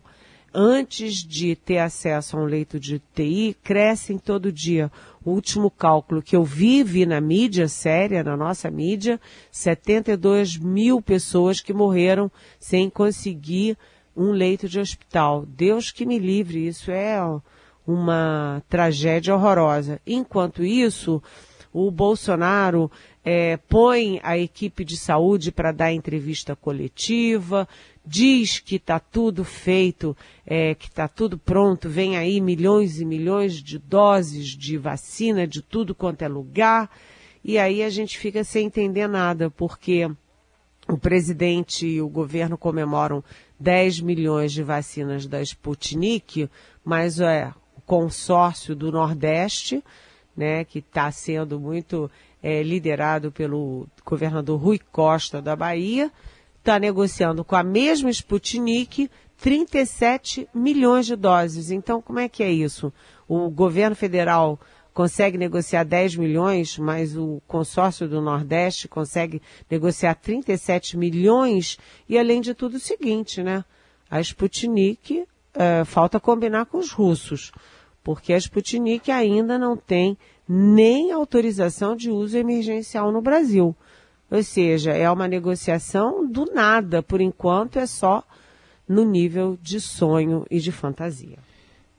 antes 0.53 1.15
de 1.15 1.55
ter 1.55 1.79
acesso 1.79 2.38
a 2.38 2.41
um 2.41 2.45
leito 2.45 2.79
de 2.79 2.95
UTI 2.95 3.55
crescem 3.63 4.17
todo 4.17 4.51
dia. 4.51 4.91
O 5.25 5.31
último 5.31 5.72
cálculo 5.72 6.22
que 6.22 6.36
eu 6.36 6.43
vi, 6.43 6.83
vi 6.83 7.05
na 7.05 7.19
mídia 7.19 7.67
séria, 7.67 8.24
na 8.24 8.38
nossa 8.38 8.69
mídia, 8.69 9.19
72 9.51 10.57
mil 10.57 11.01
pessoas 11.01 11.60
que 11.60 11.74
morreram 11.74 12.31
sem 12.60 12.89
conseguir 12.89 13.77
um 14.15 14.31
leito 14.31 14.69
de 14.69 14.79
hospital. 14.79 15.45
Deus 15.48 15.91
que 15.91 16.05
me 16.05 16.19
livre, 16.19 16.67
isso 16.67 16.91
é 16.91 17.19
uma 17.86 18.62
tragédia 18.69 19.33
horrorosa. 19.33 20.00
Enquanto 20.05 20.63
isso, 20.63 21.22
o 21.74 21.89
Bolsonaro 21.89 22.91
é, 23.25 23.57
põe 23.57 24.19
a 24.22 24.38
equipe 24.38 24.86
de 24.86 24.98
saúde 24.98 25.51
para 25.51 25.72
dar 25.72 25.91
entrevista 25.91 26.55
coletiva, 26.55 27.67
diz 28.05 28.60
que 28.60 28.75
está 28.75 29.00
tudo 29.00 29.43
feito, 29.43 30.15
é, 30.45 30.75
que 30.75 30.88
está 30.88 31.07
tudo 31.07 31.38
pronto, 31.38 31.89
vem 31.89 32.17
aí 32.17 32.41
milhões 32.41 33.00
e 33.00 33.05
milhões 33.05 33.55
de 33.55 33.79
doses 33.79 34.50
de 34.50 34.77
vacina 34.77 35.48
de 35.48 35.62
tudo 35.62 35.95
quanto 35.95 36.22
é 36.22 36.27
lugar, 36.27 36.89
e 37.43 37.57
aí 37.57 37.83
a 37.83 37.89
gente 37.89 38.17
fica 38.17 38.43
sem 38.43 38.67
entender 38.67 39.07
nada, 39.07 39.50
porque 39.50 40.10
o 40.88 40.98
presidente 40.98 41.88
e 41.88 42.01
o 42.01 42.10
governo 42.10 42.57
comemoram 42.57 43.24
10 43.60 44.01
milhões 44.01 44.51
de 44.51 44.63
vacinas 44.63 45.25
da 45.25 45.41
Sputnik, 45.41 46.50
mas 46.83 47.19
é, 47.19 47.53
consórcio 47.86 48.75
do 48.75 48.91
Nordeste, 48.91 49.83
né, 50.36 50.65
que 50.65 50.79
está 50.79 51.10
sendo 51.12 51.60
muito 51.60 52.10
é, 52.41 52.62
liderado 52.63 53.31
pelo 53.31 53.88
governador 54.03 54.60
Rui 54.60 54.79
Costa 54.91 55.41
da 55.41 55.55
Bahia, 55.55 56.12
está 56.63 56.79
negociando 56.79 57.43
com 57.43 57.58
a 57.58 57.63
mesma 57.63 58.10
Sputnik 58.10 59.12
37 59.38 60.48
milhões 60.53 61.05
de 61.05 61.17
doses. 61.17 61.70
Então, 61.70 62.01
como 62.01 62.20
é 62.20 62.29
que 62.29 62.41
é 62.41 62.50
isso? 62.50 62.91
O 63.27 63.50
governo 63.50 63.96
federal 63.96 64.58
consegue 64.93 65.38
negociar 65.38 65.84
10 65.84 66.15
milhões, 66.15 66.77
mas 66.77 67.17
o 67.17 67.41
consórcio 67.46 68.08
do 68.08 68.22
Nordeste 68.22 68.88
consegue 68.88 69.41
negociar 69.70 70.15
37 70.15 70.96
milhões, 70.96 71.77
e 72.08 72.17
além 72.17 72.39
de 72.39 72.53
tudo 72.53 72.77
o 72.77 72.79
seguinte, 72.79 73.43
né? 73.43 73.65
A 74.10 74.22
Sputnik, 74.22 75.25
é, 75.53 75.84
falta 75.84 76.20
combinar 76.20 76.67
com 76.67 76.77
os 76.77 76.91
russos 76.91 77.51
porque 78.03 78.34
a 78.34 78.38
Sputnik 78.38 79.10
ainda 79.10 79.58
não 79.58 79.77
tem 79.77 80.17
nem 80.48 81.12
autorização 81.12 81.96
de 81.96 82.12
uso 82.12 82.38
emergencial 82.38 83.12
no 83.12 83.22
Brasil. 83.22 83.74
Ou 84.33 84.41
seja, 84.41 84.89
é 84.89 85.07
uma 85.11 85.27
negociação 85.27 86.27
do 86.27 86.45
nada, 86.51 87.03
por 87.03 87.21
enquanto 87.21 87.77
é 87.77 87.85
só 87.85 88.23
no 88.89 89.05
nível 89.05 89.59
de 89.61 89.79
sonho 89.79 90.43
e 90.49 90.59
de 90.59 90.71
fantasia. 90.71 91.37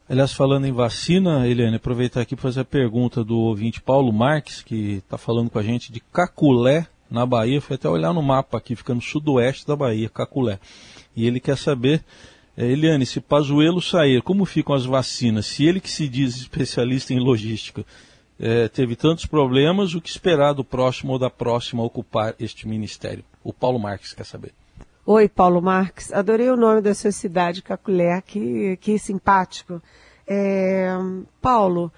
Aliás, 0.08 0.32
falando 0.32 0.66
em 0.66 0.72
vacina, 0.72 1.46
Eliane, 1.46 1.76
aproveitar 1.76 2.22
aqui 2.22 2.34
para 2.34 2.42
fazer 2.42 2.62
a 2.62 2.64
pergunta 2.64 3.22
do 3.22 3.38
ouvinte 3.38 3.80
Paulo 3.80 4.12
Marques, 4.12 4.62
que 4.62 4.94
está 4.94 5.16
falando 5.16 5.48
com 5.48 5.60
a 5.60 5.62
gente 5.62 5.92
de 5.92 6.00
Caculé, 6.00 6.88
na 7.08 7.24
Bahia. 7.24 7.60
Foi 7.60 7.76
até 7.76 7.88
olhar 7.88 8.12
no 8.12 8.20
mapa 8.20 8.58
aqui, 8.58 8.74
fica 8.74 8.92
no 8.92 9.00
sudoeste 9.00 9.64
da 9.64 9.76
Bahia, 9.76 10.08
Caculé. 10.08 10.58
E 11.14 11.28
ele 11.28 11.38
quer 11.38 11.56
saber 11.56 12.04
é, 12.56 12.66
Eliane, 12.66 13.06
se 13.06 13.20
Pazuello 13.20 13.80
sair, 13.80 14.20
como 14.22 14.44
ficam 14.44 14.74
as 14.74 14.84
vacinas? 14.84 15.46
Se 15.46 15.64
ele 15.64 15.80
que 15.80 15.90
se 15.90 16.08
diz 16.08 16.36
especialista 16.36 17.14
em 17.14 17.20
logística 17.20 17.86
é, 18.38 18.68
teve 18.68 18.96
tantos 18.96 19.26
problemas, 19.26 19.94
o 19.94 20.00
que 20.00 20.08
esperar 20.08 20.52
do 20.52 20.64
próximo 20.64 21.12
ou 21.12 21.18
da 21.18 21.30
próxima 21.30 21.82
ocupar 21.82 22.34
este 22.38 22.66
ministério? 22.66 23.24
O 23.42 23.52
Paulo 23.52 23.78
Marques 23.78 24.12
quer 24.12 24.24
saber. 24.24 24.52
Oi, 25.06 25.28
Paulo 25.28 25.60
Marques. 25.60 26.12
Adorei 26.12 26.48
o 26.48 26.56
nome 26.56 26.80
da 26.80 26.94
sua 26.94 27.12
cidade, 27.12 27.62
Caculé, 27.62 28.22
que, 28.22 28.76
que 28.78 28.98
simpático. 28.98 29.80
É, 30.26 30.88
Paulo, 31.42 31.92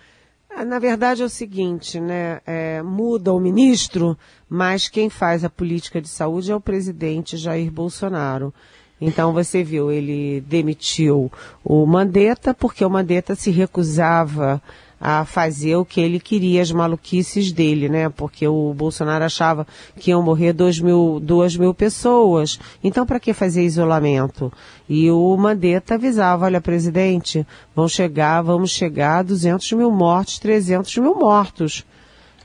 na 0.66 0.78
verdade 0.78 1.23
é 1.23 1.25
o 1.25 1.28
seguinte, 1.28 2.00
né? 2.00 2.40
É, 2.45 2.83
muda 2.83 3.33
o 3.33 3.38
ministro, 3.38 4.19
mas 4.49 4.88
quem 4.88 5.09
faz 5.09 5.45
a 5.45 5.50
política 5.50 6.00
de 6.00 6.09
saúde 6.09 6.50
é 6.50 6.57
o 6.57 6.61
presidente 6.61 7.37
Jair 7.37 7.71
Bolsonaro. 7.71 8.52
Então 9.00 9.33
você 9.33 9.62
viu, 9.62 9.93
ele 9.93 10.40
demitiu 10.40 11.31
o 11.62 11.87
Mandetta 11.87 12.55
porque 12.55 12.85
o 12.85 12.90
Mandetta 12.90 13.35
se 13.35 13.50
recusava 13.50 14.61
a 15.00 15.25
fazer 15.25 15.76
o 15.76 15.85
que 15.85 16.00
ele 16.00 16.19
queria, 16.19 16.62
as 16.62 16.73
maluquices 16.73 17.53
dele, 17.53 17.88
né? 17.88 18.09
Porque 18.09 18.47
o 18.49 18.73
Bolsonaro 18.75 19.25
achava 19.25 19.67
que 19.99 20.11
iam 20.11 20.23
morrer 20.23 20.53
dois 20.53 20.81
mil, 20.81 21.21
duas 21.23 21.57
mil 21.57 21.75
pessoas. 21.75 22.59
Então, 22.83 23.05
para 23.05 23.21
que 23.21 23.33
fazer 23.33 23.62
isolamento? 23.62 24.53
E 24.88 25.11
o 25.11 25.37
Mandetta 25.37 25.95
avisava, 25.95 26.47
olha, 26.47 26.61
presidente, 26.61 27.47
vão 27.75 27.88
chegar, 27.88 28.43
vamos 28.43 28.71
chegar 28.71 29.19
a 29.19 29.23
200 29.23 29.73
mil 29.73 29.91
mortos, 29.91 30.38
300 30.38 30.97
mil 30.99 31.15
mortos, 31.15 31.85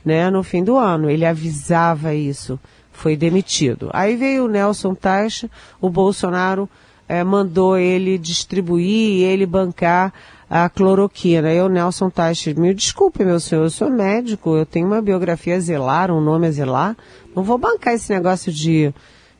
né? 0.04 0.30
No 0.30 0.42
fim 0.42 0.62
do 0.62 0.76
ano. 0.76 1.08
Ele 1.08 1.24
avisava 1.24 2.14
isso 2.14 2.58
foi 2.92 3.16
demitido. 3.16 3.90
Aí 3.92 4.14
veio 4.14 4.44
o 4.44 4.48
Nelson 4.48 4.94
Taixa, 4.94 5.50
o 5.80 5.90
Bolsonaro 5.90 6.68
é, 7.08 7.24
mandou 7.24 7.76
ele 7.76 8.16
distribuir 8.16 9.24
ele 9.24 9.44
bancar 9.44 10.12
a 10.54 10.68
cloroquina. 10.68 11.50
Eu, 11.50 11.66
Nelson 11.66 12.10
Taixa, 12.10 12.52
me 12.52 12.74
desculpe, 12.74 13.24
meu 13.24 13.40
senhor, 13.40 13.62
eu 13.62 13.70
sou 13.70 13.88
médico, 13.88 14.54
eu 14.54 14.66
tenho 14.66 14.86
uma 14.86 15.00
biografia 15.00 15.56
a 15.56 15.58
zelar, 15.58 16.10
um 16.10 16.20
nome 16.20 16.46
a 16.46 16.50
zelar, 16.50 16.94
não 17.34 17.42
vou 17.42 17.56
bancar 17.56 17.94
esse 17.94 18.12
negócio 18.12 18.52
de, 18.52 18.92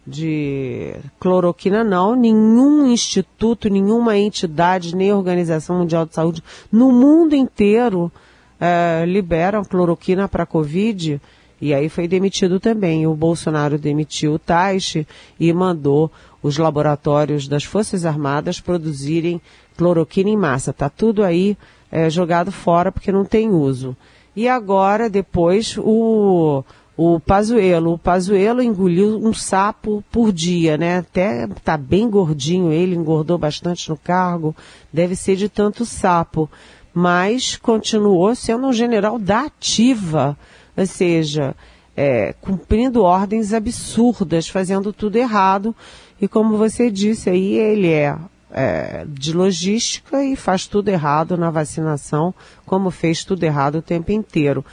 de 0.07 0.95
cloroquina, 1.21 1.85
não. 1.85 2.17
Nenhum 2.17 2.91
instituto, 2.91 3.69
nenhuma 3.69 4.17
entidade, 4.17 4.97
nem 4.97 5.13
Organização 5.13 5.81
Mundial 5.81 6.07
de 6.07 6.15
Saúde 6.15 6.43
no 6.73 6.91
mundo 6.91 7.37
inteiro 7.37 8.11
é, 8.59 9.05
liberam 9.07 9.63
cloroquina 9.67 10.27
para 10.27 10.47
Covid. 10.47 11.21
E 11.61 11.75
aí 11.75 11.91
foi 11.91 12.09
demitido 12.09 12.59
também. 12.59 13.07
O 13.07 13.15
Bolsonaro 13.15 13.79
demitiu 13.79 14.33
o 14.33 14.39
Taixe 14.39 15.07
e 15.39 15.53
mandou 15.53 16.11
os 16.43 16.57
laboratórios 16.57 17.47
das 17.47 17.65
Forças 17.65 18.07
Armadas 18.07 18.61
produzirem 18.61 19.43
cloroquina 19.77 20.31
em 20.31 20.37
massa. 20.37 20.71
Está 20.71 20.89
tudo 20.89 21.25
aí 21.25 21.57
é, 21.91 22.09
jogado 22.09 22.53
fora 22.53 22.93
porque 22.93 23.13
não 23.13 23.25
tem 23.25 23.51
uso. 23.51 23.97
E 24.35 24.49
agora, 24.49 25.11
depois, 25.11 25.77
o, 25.79 26.65
o 26.97 27.21
Pazuelo. 27.21 27.95
O 27.95 27.99
Pazuelo 27.99 28.63
engoliu 28.63 29.19
um 29.19 29.35
sapo 29.35 30.03
por 30.11 30.33
dia, 30.33 30.77
né? 30.79 30.99
Até 30.99 31.47
tá 31.65 31.77
bem 31.77 32.09
gordinho 32.09 32.73
ele, 32.73 32.95
engordou 32.95 33.37
bastante 33.37 33.91
no 33.91 33.97
cargo. 33.97 34.55
Deve 34.93 35.17
ser 35.17 35.37
de 35.37 35.49
tanto 35.49 35.85
sapo. 35.85 36.49
Mas 36.95 37.57
continuou 37.57 38.35
sendo 38.35 38.67
um 38.67 38.73
general 38.73 39.19
da 39.19 39.47
ativa 39.47 40.37
ou 40.77 40.87
seja, 40.87 41.55
é, 41.97 42.35
cumprindo 42.41 43.03
ordens 43.03 43.53
absurdas, 43.53 44.49
fazendo 44.49 44.93
tudo 44.93 45.17
errado. 45.17 45.75
E 46.21 46.27
como 46.27 46.57
você 46.57 46.91
disse 46.91 47.29
aí, 47.29 47.55
ele 47.55 47.89
é, 47.89 48.17
é, 48.53 49.05
de 49.09 49.33
logística 49.33 50.23
e 50.23 50.37
faz 50.37 50.67
tudo 50.67 50.89
errado 50.89 51.37
na 51.37 51.51
vacinação, 51.51 52.35
como 52.67 52.91
fez 52.91 53.25
tudo 53.25 53.43
errado 53.43 53.77
o 53.77 53.83
tempo 53.83 54.13
inteiro. 54.13 54.65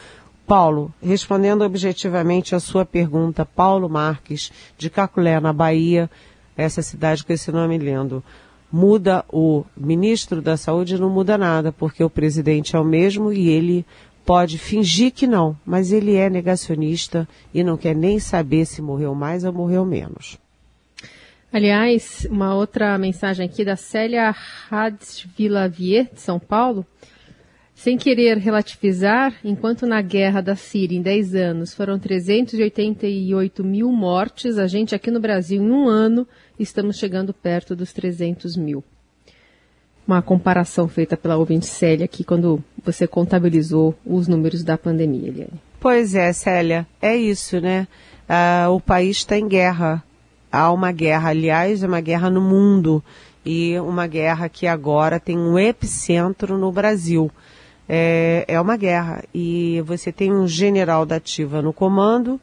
Paulo, 0.45 0.91
respondendo 1.01 1.63
objetivamente 1.63 2.55
a 2.55 2.59
sua 2.59 2.85
pergunta, 2.85 3.45
Paulo 3.45 3.87
Marques, 3.87 4.51
de 4.77 4.89
Caculé, 4.89 5.39
na 5.39 5.53
Bahia, 5.53 6.09
essa 6.57 6.81
cidade 6.81 7.23
com 7.23 7.31
esse 7.31 7.51
nome 7.51 7.77
lindo. 7.77 8.23
Muda 8.71 9.23
o 9.31 9.63
ministro 9.75 10.41
da 10.41 10.57
Saúde, 10.57 10.99
não 10.99 11.09
muda 11.09 11.37
nada, 11.37 11.71
porque 11.71 12.03
o 12.03 12.09
presidente 12.09 12.75
é 12.75 12.79
o 12.79 12.83
mesmo 12.83 13.31
e 13.31 13.49
ele 13.49 13.85
pode 14.25 14.57
fingir 14.57 15.11
que 15.11 15.25
não, 15.25 15.57
mas 15.65 15.91
ele 15.91 16.15
é 16.15 16.29
negacionista 16.29 17.27
e 17.53 17.63
não 17.63 17.77
quer 17.77 17.95
nem 17.95 18.19
saber 18.19 18.65
se 18.65 18.81
morreu 18.81 19.15
mais 19.15 19.43
ou 19.43 19.53
morreu 19.53 19.85
menos. 19.85 20.37
Aliás, 21.51 22.27
uma 22.29 22.53
outra 22.53 22.95
mensagem 22.99 23.43
aqui 23.43 23.65
da 23.65 23.75
Célia 23.75 24.35
Villavier, 25.35 26.07
de 26.13 26.21
São 26.21 26.39
Paulo. 26.39 26.85
Sem 27.73 27.97
querer 27.97 28.37
relativizar, 28.37 29.33
enquanto 29.43 29.87
na 29.87 29.99
guerra 30.01 30.41
da 30.41 30.55
Síria, 30.55 30.97
em 30.97 31.01
10 31.01 31.33
anos, 31.33 31.73
foram 31.73 31.97
388 31.97 33.63
mil 33.63 33.91
mortes, 33.91 34.57
a 34.59 34.67
gente 34.67 34.93
aqui 34.93 35.09
no 35.09 35.19
Brasil, 35.19 35.63
em 35.63 35.71
um 35.71 35.87
ano, 35.87 36.27
estamos 36.59 36.97
chegando 36.97 37.33
perto 37.33 37.75
dos 37.75 37.93
300 37.93 38.55
mil. 38.55 38.83
Uma 40.05 40.21
comparação 40.21 40.87
feita 40.87 41.15
pela 41.15 41.37
ouvinte 41.37 41.65
Célia 41.65 42.05
aqui, 42.05 42.23
quando 42.23 42.63
você 42.83 43.07
contabilizou 43.07 43.95
os 44.05 44.27
números 44.27 44.63
da 44.63 44.77
pandemia, 44.77 45.29
Eliane. 45.29 45.61
Pois 45.79 46.13
é, 46.13 46.31
Célia, 46.33 46.85
é 47.01 47.15
isso, 47.15 47.59
né? 47.61 47.87
Ah, 48.27 48.67
o 48.69 48.79
país 48.79 49.17
está 49.17 49.37
em 49.37 49.47
guerra. 49.47 50.03
Há 50.51 50.71
uma 50.71 50.91
guerra, 50.91 51.29
aliás, 51.29 51.83
uma 51.83 52.01
guerra 52.01 52.29
no 52.29 52.41
mundo 52.41 53.03
e 53.45 53.79
uma 53.79 54.07
guerra 54.07 54.49
que 54.49 54.67
agora 54.67 55.19
tem 55.19 55.37
um 55.37 55.57
epicentro 55.57 56.57
no 56.57 56.71
Brasil 56.71 57.31
é, 57.89 58.45
é 58.47 58.61
uma 58.61 58.77
guerra. 58.77 59.23
E 59.33 59.81
você 59.85 60.11
tem 60.11 60.31
um 60.31 60.47
general 60.47 61.05
da 61.05 61.15
ativa 61.15 61.61
no 61.61 61.73
comando, 61.73 62.39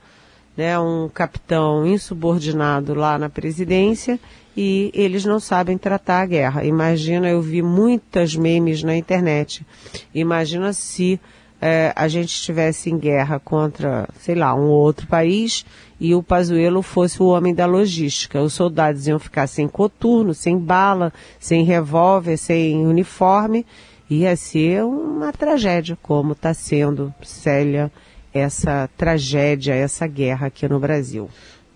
né, 0.56 0.76
um 0.78 1.08
capitão 1.08 1.86
insubordinado 1.86 2.94
lá 2.94 3.16
na 3.16 3.30
presidência, 3.30 4.18
e 4.56 4.90
eles 4.92 5.24
não 5.24 5.38
sabem 5.38 5.78
tratar 5.78 6.22
a 6.22 6.26
guerra. 6.26 6.64
Imagina, 6.64 7.28
eu 7.28 7.40
vi 7.40 7.62
muitas 7.62 8.34
memes 8.34 8.82
na 8.82 8.96
internet. 8.96 9.64
Imagina 10.12 10.72
se 10.72 11.20
é, 11.60 11.92
a 11.96 12.08
gente 12.08 12.28
estivesse 12.28 12.90
em 12.90 12.98
guerra 12.98 13.38
contra, 13.38 14.08
sei 14.20 14.34
lá, 14.34 14.54
um 14.54 14.66
outro 14.68 15.06
país 15.06 15.64
e 15.98 16.14
o 16.14 16.22
Pazuello 16.22 16.82
fosse 16.82 17.22
o 17.22 17.26
homem 17.26 17.54
da 17.54 17.66
logística. 17.66 18.42
Os 18.42 18.52
soldados 18.52 19.06
iam 19.06 19.18
ficar 19.18 19.46
sem 19.46 19.66
coturno, 19.66 20.34
sem 20.34 20.58
bala, 20.58 21.12
sem 21.38 21.64
revólver, 21.64 22.36
sem 22.36 22.86
uniforme 22.86 23.64
ia 24.08 24.36
ser 24.36 24.84
uma 24.84 25.32
tragédia, 25.32 25.98
como 26.00 26.32
está 26.32 26.54
sendo, 26.54 27.12
Célia, 27.22 27.90
essa 28.32 28.88
tragédia, 28.96 29.74
essa 29.74 30.06
guerra 30.06 30.46
aqui 30.46 30.68
no 30.68 30.78
Brasil. 30.78 31.28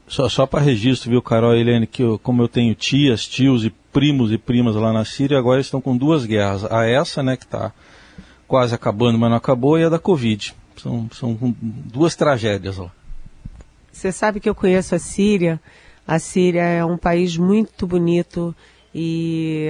Só, 0.07 0.29
só 0.29 0.47
para 0.47 0.61
registro, 0.61 1.11
viu, 1.11 1.23
Carol 1.23 1.55
e 1.55 1.61
Helene, 1.61 1.87
que 1.87 2.03
eu, 2.03 2.19
como 2.19 2.43
eu 2.43 2.49
tenho 2.49 2.75
tias, 2.75 3.27
tios 3.27 3.65
e 3.65 3.71
primos 3.93 4.33
e 4.33 4.39
primas 4.39 4.75
lá 4.75 4.93
na 4.93 5.05
Síria, 5.05 5.39
agora 5.39 5.61
estão 5.61 5.81
com 5.81 5.97
duas 5.97 6.25
guerras. 6.25 6.65
A 6.65 6.85
essa, 6.85 7.23
né, 7.23 7.37
que 7.37 7.45
está 7.45 7.73
quase 8.51 8.75
acabando, 8.75 9.17
mas 9.17 9.31
não 9.31 9.37
acabou, 9.37 9.79
e 9.79 9.85
a 9.85 9.89
da 9.89 9.99
Covid. 10.01 10.57
São, 10.77 11.09
são 11.13 11.39
duas 11.63 12.17
tragédias 12.17 12.79
lá. 12.79 12.91
Você 13.93 14.11
sabe 14.11 14.41
que 14.41 14.49
eu 14.49 14.55
conheço 14.57 14.93
a 14.93 14.99
Síria. 14.99 15.61
A 16.05 16.19
Síria 16.19 16.63
é 16.63 16.85
um 16.85 16.97
país 16.97 17.37
muito 17.37 17.87
bonito 17.87 18.53
e 18.93 19.69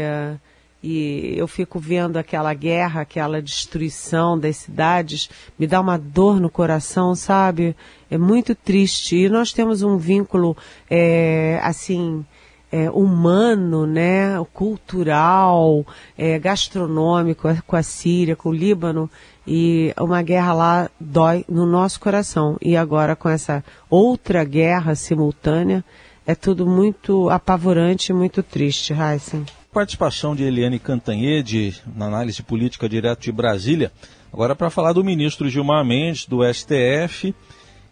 e 0.83 1.35
eu 1.37 1.47
fico 1.47 1.79
vendo 1.79 2.17
aquela 2.17 2.55
guerra, 2.55 3.03
aquela 3.03 3.43
destruição 3.43 4.39
das 4.39 4.57
cidades, 4.57 5.29
me 5.59 5.67
dá 5.67 5.79
uma 5.79 5.99
dor 5.99 6.41
no 6.41 6.49
coração, 6.49 7.15
sabe? 7.15 7.77
É 8.11 8.17
muito 8.17 8.55
triste. 8.55 9.15
E 9.15 9.29
nós 9.29 9.53
temos 9.53 9.83
um 9.83 9.99
vínculo, 9.99 10.57
é, 10.89 11.61
assim, 11.63 12.25
é, 12.71 12.91
humano, 12.91 13.87
né, 13.87 14.43
cultural, 14.53 15.85
é, 16.17 16.39
gastronômico 16.39 17.49
com 17.67 17.77
a 17.77 17.83
Síria, 17.83 18.37
com 18.37 18.51
o 18.51 18.55
Líbano, 18.55 19.11
e 19.47 19.93
uma 19.99 20.23
guerra 20.23 20.53
lá 20.53 20.91
dói 21.01 21.45
no 21.49 21.67
nosso 21.67 21.99
coração. 21.99 22.57
E 22.61 22.77
agora 22.77 23.17
com 23.17 23.29
essa 23.29 23.65
outra 23.89 24.45
guerra 24.45 24.95
simultânea, 24.95 25.85
é 26.27 26.35
tudo 26.35 26.67
muito 26.67 27.29
apavorante 27.31 28.13
e 28.13 28.15
muito 28.15 28.43
triste, 28.43 28.93
Heisen 28.93 29.45
participação 29.73 30.35
de 30.35 30.43
Eliane 30.43 30.81
Cantanhede 30.81 31.81
na 31.95 32.07
análise 32.07 32.43
política 32.43 32.89
direto 32.89 33.23
de 33.23 33.33
Brasília. 33.33 33.93
Agora 34.33 34.55
para 34.55 34.71
falar 34.71 34.93
do 34.93 35.05
ministro 35.05 35.49
Gilmar 35.49 35.85
Mendes, 35.85 36.27
do 36.27 36.41
STF. 36.43 37.35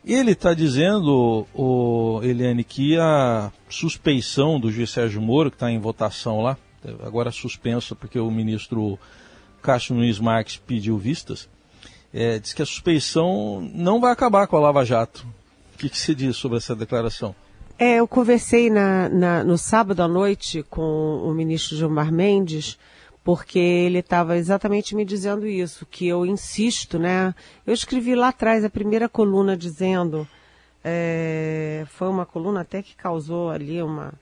Ele 0.08 0.32
está 0.32 0.54
dizendo, 0.54 1.46
o 1.54 2.20
Eliane, 2.22 2.64
que 2.64 2.98
a 2.98 3.52
suspeição 3.68 4.58
do 4.58 4.72
juiz 4.72 4.88
Sérgio 4.88 5.20
Moro, 5.20 5.50
que 5.50 5.56
está 5.56 5.70
em 5.70 5.78
votação 5.78 6.40
lá, 6.40 6.56
agora 7.04 7.30
suspensa 7.30 7.94
porque 7.94 8.18
o 8.18 8.30
ministro 8.30 8.98
Cássio 9.60 9.94
Nunes 9.94 10.18
Marques 10.18 10.56
pediu 10.56 10.96
vistas, 10.96 11.46
é, 12.10 12.38
diz 12.38 12.54
que 12.54 12.62
a 12.62 12.66
suspeição 12.66 13.60
não 13.74 14.00
vai 14.00 14.10
acabar 14.10 14.46
com 14.46 14.56
a 14.56 14.60
Lava 14.60 14.82
Jato. 14.82 15.26
O 15.74 15.78
que, 15.78 15.90
que 15.90 15.98
você 15.98 16.14
diz 16.14 16.36
sobre 16.36 16.56
essa 16.56 16.74
declaração? 16.74 17.34
É, 17.78 17.96
eu 17.96 18.08
conversei 18.08 18.70
na, 18.70 19.10
na, 19.10 19.44
no 19.44 19.58
sábado 19.58 20.02
à 20.02 20.08
noite 20.08 20.64
com 20.70 21.22
o 21.22 21.34
ministro 21.34 21.76
Gilmar 21.76 22.10
Mendes, 22.10 22.78
porque 23.28 23.58
ele 23.58 23.98
estava 23.98 24.38
exatamente 24.38 24.96
me 24.96 25.04
dizendo 25.04 25.46
isso, 25.46 25.84
que 25.84 26.08
eu 26.08 26.24
insisto, 26.24 26.98
né? 26.98 27.34
Eu 27.66 27.74
escrevi 27.74 28.14
lá 28.14 28.28
atrás 28.28 28.64
a 28.64 28.70
primeira 28.70 29.06
coluna 29.06 29.54
dizendo, 29.54 30.26
é, 30.82 31.84
foi 31.90 32.08
uma 32.08 32.24
coluna 32.24 32.62
até 32.62 32.82
que 32.82 32.96
causou 32.96 33.50
ali 33.50 33.82
uma, 33.82 34.14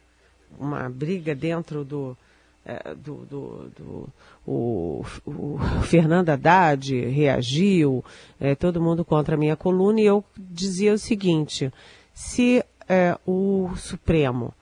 uma 0.59 0.89
briga 0.91 1.37
dentro 1.37 1.85
do, 1.85 2.17
é, 2.65 2.97
do, 2.97 3.25
do, 3.27 3.71
do 3.79 4.09
o, 4.45 5.05
o, 5.25 5.57
Fernando 5.85 6.31
Haddad 6.31 6.93
reagiu, 7.09 8.05
é, 8.41 8.57
todo 8.57 8.83
mundo 8.83 9.05
contra 9.05 9.37
a 9.37 9.39
minha 9.39 9.55
coluna, 9.55 10.01
e 10.01 10.07
eu 10.07 10.25
dizia 10.37 10.93
o 10.93 10.99
seguinte, 10.99 11.73
se 12.13 12.61
é, 12.89 13.17
o 13.25 13.71
Supremo 13.77 14.53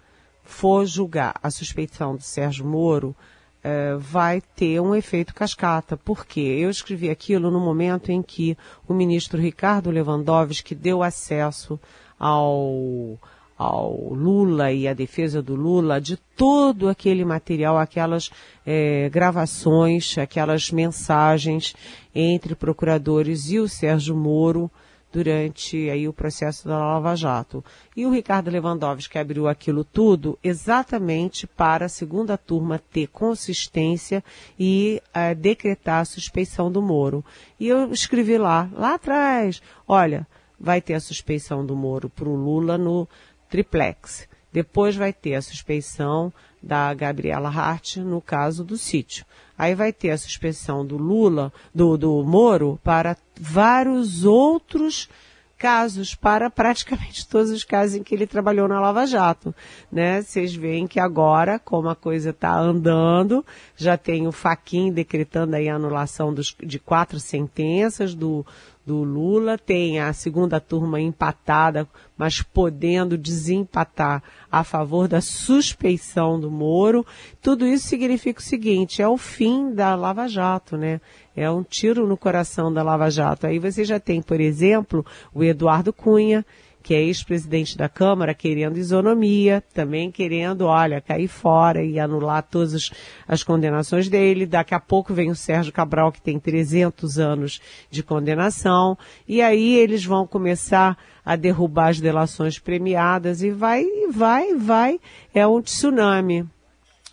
for 0.42 0.84
julgar 0.84 1.34
a 1.42 1.50
suspeição 1.50 2.14
de 2.14 2.24
Sérgio 2.24 2.66
Moro, 2.66 3.16
é, 3.64 3.96
vai 3.96 4.42
ter 4.54 4.78
um 4.78 4.94
efeito 4.94 5.34
cascata. 5.34 5.96
Por 5.96 6.26
quê? 6.26 6.58
Eu 6.60 6.68
escrevi 6.68 7.08
aquilo 7.08 7.50
no 7.50 7.58
momento 7.58 8.12
em 8.12 8.22
que 8.22 8.56
o 8.86 8.92
ministro 8.92 9.40
Ricardo 9.40 9.90
Lewandowski 9.90 10.74
deu 10.74 11.02
acesso 11.02 11.80
ao, 12.18 13.18
ao 13.56 14.12
Lula 14.12 14.70
e 14.70 14.86
à 14.86 14.92
defesa 14.92 15.40
do 15.40 15.54
Lula 15.54 15.98
de 15.98 16.18
todo 16.36 16.90
aquele 16.90 17.24
material, 17.24 17.78
aquelas 17.78 18.30
é, 18.66 19.08
gravações, 19.08 20.18
aquelas 20.18 20.70
mensagens 20.70 21.74
entre 22.14 22.54
procuradores 22.54 23.50
e 23.50 23.58
o 23.58 23.66
Sérgio 23.66 24.14
Moro 24.14 24.70
durante 25.14 25.88
aí 25.88 26.08
o 26.08 26.12
processo 26.12 26.66
da 26.66 26.76
Lava 26.76 27.14
Jato. 27.14 27.64
E 27.96 28.04
o 28.04 28.10
Ricardo 28.10 28.50
Lewandowski 28.50 29.16
abriu 29.16 29.46
aquilo 29.46 29.84
tudo 29.84 30.36
exatamente 30.42 31.46
para 31.46 31.86
a 31.86 31.88
segunda 31.88 32.36
turma 32.36 32.82
ter 32.92 33.06
consistência 33.06 34.24
e 34.58 35.00
uh, 35.14 35.32
decretar 35.36 36.00
a 36.00 36.04
suspeição 36.04 36.70
do 36.70 36.82
Moro. 36.82 37.24
E 37.60 37.68
eu 37.68 37.92
escrevi 37.92 38.36
lá, 38.36 38.68
lá 38.72 38.94
atrás, 38.94 39.62
olha, 39.86 40.26
vai 40.58 40.80
ter 40.80 40.94
a 40.94 41.00
suspeição 41.00 41.64
do 41.64 41.76
Moro 41.76 42.10
para 42.10 42.28
o 42.28 42.34
Lula 42.34 42.76
no 42.76 43.08
triplex. 43.48 44.28
Depois 44.52 44.96
vai 44.96 45.12
ter 45.12 45.36
a 45.36 45.42
suspeição 45.42 46.32
da 46.64 46.92
Gabriela 46.94 47.48
Hart 47.48 47.98
no 47.98 48.20
caso 48.20 48.64
do 48.64 48.76
sítio. 48.76 49.24
Aí 49.56 49.74
vai 49.74 49.92
ter 49.92 50.10
a 50.10 50.18
suspensão 50.18 50.84
do 50.84 50.96
Lula, 50.96 51.52
do, 51.74 51.96
do 51.96 52.24
Moro, 52.24 52.80
para 52.82 53.16
vários 53.38 54.24
outros 54.24 55.08
casos, 55.56 56.14
para 56.14 56.50
praticamente 56.50 57.26
todos 57.28 57.50
os 57.50 57.64
casos 57.64 57.96
em 57.96 58.02
que 58.02 58.14
ele 58.14 58.26
trabalhou 58.26 58.66
na 58.66 58.80
Lava 58.80 59.06
Jato. 59.06 59.54
Né? 59.90 60.22
Vocês 60.22 60.54
veem 60.54 60.86
que 60.86 60.98
agora, 60.98 61.58
como 61.58 61.88
a 61.88 61.94
coisa 61.94 62.30
está 62.30 62.58
andando, 62.58 63.44
já 63.76 63.96
tem 63.96 64.26
o 64.26 64.32
Faquin 64.32 64.90
decretando 64.90 65.54
aí 65.54 65.68
a 65.68 65.76
anulação 65.76 66.34
dos, 66.34 66.56
de 66.62 66.78
quatro 66.78 67.20
sentenças 67.20 68.14
do, 68.14 68.44
do 68.86 69.02
Lula, 69.02 69.56
tem 69.56 69.98
a 69.98 70.12
segunda 70.12 70.60
turma 70.60 71.00
empatada, 71.00 71.88
mas 72.16 72.42
podendo 72.42 73.16
desempatar 73.16 74.22
a 74.50 74.62
favor 74.62 75.08
da 75.08 75.20
suspeição 75.20 76.38
do 76.38 76.50
Moro. 76.50 77.04
Tudo 77.40 77.66
isso 77.66 77.86
significa 77.86 78.40
o 78.40 78.42
seguinte, 78.42 79.00
é 79.00 79.08
o 79.08 79.16
fim 79.16 79.72
da 79.72 79.94
Lava 79.94 80.28
Jato, 80.28 80.76
né? 80.76 81.00
É 81.34 81.50
um 81.50 81.62
tiro 81.62 82.06
no 82.06 82.16
coração 82.16 82.72
da 82.72 82.82
Lava 82.82 83.10
Jato. 83.10 83.46
Aí 83.46 83.58
você 83.58 83.84
já 83.84 83.98
tem, 83.98 84.20
por 84.20 84.40
exemplo, 84.40 85.04
o 85.32 85.42
Eduardo 85.42 85.92
Cunha, 85.92 86.44
que 86.84 86.92
é 86.92 87.00
ex-presidente 87.00 87.78
da 87.78 87.88
Câmara, 87.88 88.34
querendo 88.34 88.76
isonomia, 88.76 89.64
também 89.72 90.10
querendo, 90.10 90.66
olha, 90.66 91.00
cair 91.00 91.28
fora 91.28 91.82
e 91.82 91.98
anular 91.98 92.42
todas 92.42 92.90
as 93.26 93.42
condenações 93.42 94.06
dele. 94.06 94.44
Daqui 94.44 94.74
a 94.74 94.78
pouco 94.78 95.14
vem 95.14 95.30
o 95.30 95.34
Sérgio 95.34 95.72
Cabral, 95.72 96.12
que 96.12 96.20
tem 96.20 96.38
300 96.38 97.18
anos 97.18 97.58
de 97.90 98.02
condenação, 98.02 98.98
e 99.26 99.40
aí 99.40 99.76
eles 99.76 100.04
vão 100.04 100.26
começar 100.26 100.98
a 101.24 101.36
derrubar 101.36 101.88
as 101.88 102.00
delações 102.00 102.58
premiadas 102.58 103.42
e 103.42 103.50
vai, 103.50 103.86
vai, 104.12 104.54
vai. 104.54 105.00
É 105.34 105.46
um 105.46 105.62
tsunami 105.62 106.46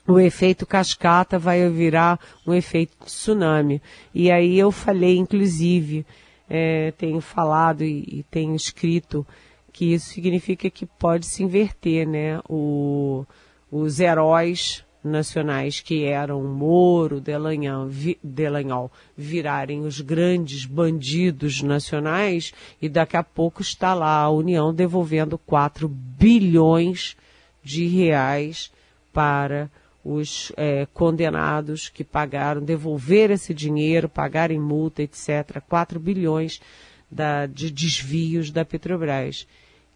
o 0.06 0.20
efeito 0.20 0.66
cascata 0.66 1.40
vai 1.40 1.70
virar 1.70 2.20
um 2.46 2.54
efeito 2.54 2.98
tsunami. 3.06 3.82
E 4.14 4.30
aí 4.30 4.60
eu 4.60 4.70
falei, 4.72 5.16
inclusive, 5.16 6.06
é, 6.50 6.92
tenho 6.98 7.22
falado 7.22 7.82
e, 7.84 8.04
e 8.20 8.26
tenho 8.30 8.54
escrito 8.54 9.26
que 9.72 9.94
isso 9.94 10.10
significa 10.10 10.70
que 10.70 10.86
pode 10.86 11.26
se 11.26 11.44
inverter, 11.44 12.08
né? 12.08 12.40
O, 12.50 13.26
os 13.72 14.00
heróis 14.00 14.86
nacionais 15.04 15.80
que 15.80 16.04
eram 16.04 16.44
Moro, 16.44 17.20
Delanhol, 17.20 17.88
vi, 17.88 18.20
Delanhol 18.24 18.92
virarem 19.18 19.82
os 19.82 20.00
grandes 20.00 20.66
bandidos 20.66 21.62
nacionais 21.62 22.54
e 22.82 22.88
daqui 22.88 23.18
a 23.18 23.24
pouco 23.24 23.62
está 23.62 23.94
lá 23.94 24.20
a 24.20 24.30
União 24.30 24.74
devolvendo 24.74 25.38
4 25.40 25.88
bilhões 25.88 27.16
de 27.64 27.88
reais 27.88 28.72
para 29.12 29.72
os 30.04 30.52
é, 30.58 30.88
condenados 30.94 31.90
que 31.90 32.04
pagaram, 32.04 32.64
devolver 32.64 33.32
esse 33.32 33.54
dinheiro, 33.54 34.10
pagarem 34.10 34.60
multa, 34.60 35.04
etc. 35.04 35.62
4 35.68 36.00
bilhões 36.00 36.60
da, 37.10 37.46
de 37.46 37.72
desvios 37.72 38.52
da 38.52 38.64
Petrobras 38.64 39.48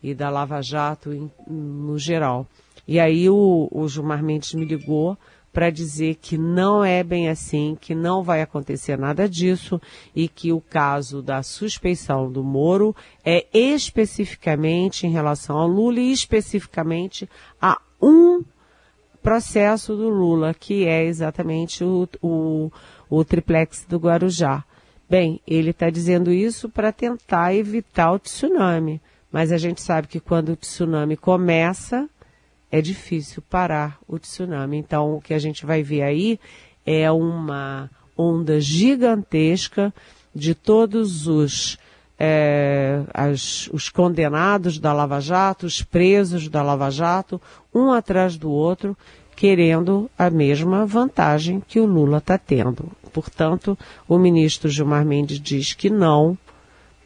e 0.06 0.13
da 0.13 0.30
Lava 0.30 0.62
Jato 0.62 1.12
em, 1.12 1.32
no 1.48 1.98
geral. 1.98 2.48
E 2.88 3.00
aí 3.00 3.28
o, 3.28 3.68
o 3.72 3.88
Gilmar 3.88 4.22
Mendes 4.24 4.54
me 4.54 4.63
ligou 4.63 5.18
para 5.52 5.72
dizer 5.72 6.15
que 6.15 6.38
não 6.38 6.84
é 6.84 7.04
bem 7.04 7.28
assim, 7.30 7.76
que 7.80 7.96
não 7.96 8.22
vai 8.22 8.41
acontecer 8.41 8.98
nada 8.98 9.28
disso 9.28 9.82
e 10.13 10.28
que 10.28 10.52
o 10.52 10.62
caso 10.62 11.24
da 11.24 11.41
suspeição 11.41 12.32
do 12.32 12.44
Moro 12.44 12.96
é 13.24 13.48
especificamente 13.52 15.08
em 15.08 15.12
relação 15.12 15.58
ao 15.58 15.68
Lula 15.68 16.00
e 16.00 16.12
especificamente 16.12 17.28
a 17.60 17.82
um 18.00 18.44
processo 19.24 19.96
do 19.96 20.08
Lula, 20.08 20.54
que 20.54 20.86
é 20.86 21.04
exatamente 21.06 21.84
o, 21.84 22.08
o, 22.22 22.72
o 23.10 23.26
triplex 23.26 23.86
do 23.89 23.98
Guarujá. 23.98 24.63
Bem, 25.10 25.41
ele 25.48 25.70
está 25.70 25.89
dizendo 25.89 26.32
isso 26.32 26.70
para 26.70 26.91
tentar 26.91 27.56
evitar 27.56 28.12
o 28.12 28.20
tsunami. 28.20 29.02
Mas 29.36 29.52
a 29.52 29.58
gente 29.58 29.82
sabe 29.82 30.08
que 30.08 30.21
quando 30.21 30.54
o 30.54 30.56
tsunami 30.56 31.17
começa, 31.17 32.08
é 32.71 32.82
difícil 32.82 33.43
parar 33.50 34.00
o 34.08 34.17
tsunami. 34.17 34.78
Então, 34.78 35.17
o 35.17 35.19
que 35.19 35.34
a 35.34 35.38
gente 35.38 35.65
vai 35.65 35.84
ver 35.84 36.04
aí 36.04 36.39
é 36.86 37.12
uma 37.12 37.91
onda 38.17 38.62
gigantesca 38.62 39.93
de 40.34 40.56
todos 40.56 41.28
os, 41.28 41.78
é, 42.17 43.02
as, 43.13 43.67
os 43.74 43.89
condenados 43.89 44.80
da 44.80 44.93
Lava 44.93 45.19
Jato, 45.19 45.65
os 45.65 45.84
presos 45.84 46.48
da 46.48 46.63
Lava 46.63 46.89
Jato, 46.89 47.41
um 47.74 47.91
atrás 47.91 48.38
do 48.38 48.50
outro, 48.50 48.95
querendo 49.36 50.10
a 50.17 50.30
mesma 50.30 50.86
vantagem 50.86 51.62
que 51.67 51.78
o 51.78 51.86
Lula 51.86 52.19
está 52.19 52.38
tendo. 52.38 52.89
Portanto, 53.12 53.78
o 54.08 54.17
ministro 54.17 54.69
Gilmar 54.69 55.06
Mendes 55.06 55.41
diz 55.41 55.74
que 55.74 55.89
não, 55.89 56.38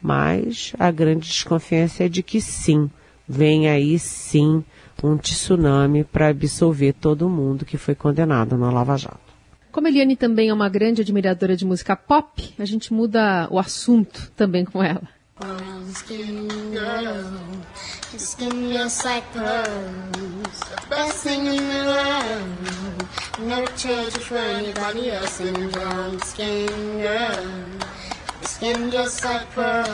mas 0.02 0.72
a 0.78 0.90
grande 0.90 1.28
desconfiança 1.28 2.04
é 2.04 2.08
de 2.08 2.22
que 2.22 2.40
sim, 2.40 2.90
vem 3.28 3.68
aí 3.68 3.98
sim 3.98 4.64
um 5.02 5.16
tsunami 5.16 6.04
para 6.04 6.28
absolver 6.28 6.92
todo 6.92 7.28
mundo 7.28 7.64
que 7.64 7.78
foi 7.78 7.94
condenado 7.94 8.56
na 8.56 8.70
Lava 8.70 8.96
Jato. 8.96 9.18
Como 9.72 9.86
Eliane 9.86 10.16
também 10.16 10.48
é 10.48 10.54
uma 10.54 10.68
grande 10.68 11.00
admiradora 11.00 11.56
de 11.56 11.64
música 11.64 11.94
pop, 11.94 12.54
a 12.58 12.64
gente 12.64 12.92
muda 12.92 13.46
o 13.50 13.58
assunto 13.58 14.30
também 14.36 14.64
com 14.64 14.82
ela. 14.82 15.08
Skin 28.60 28.90
just 28.90 29.24
like 29.24 29.46
pearls. 29.54 29.88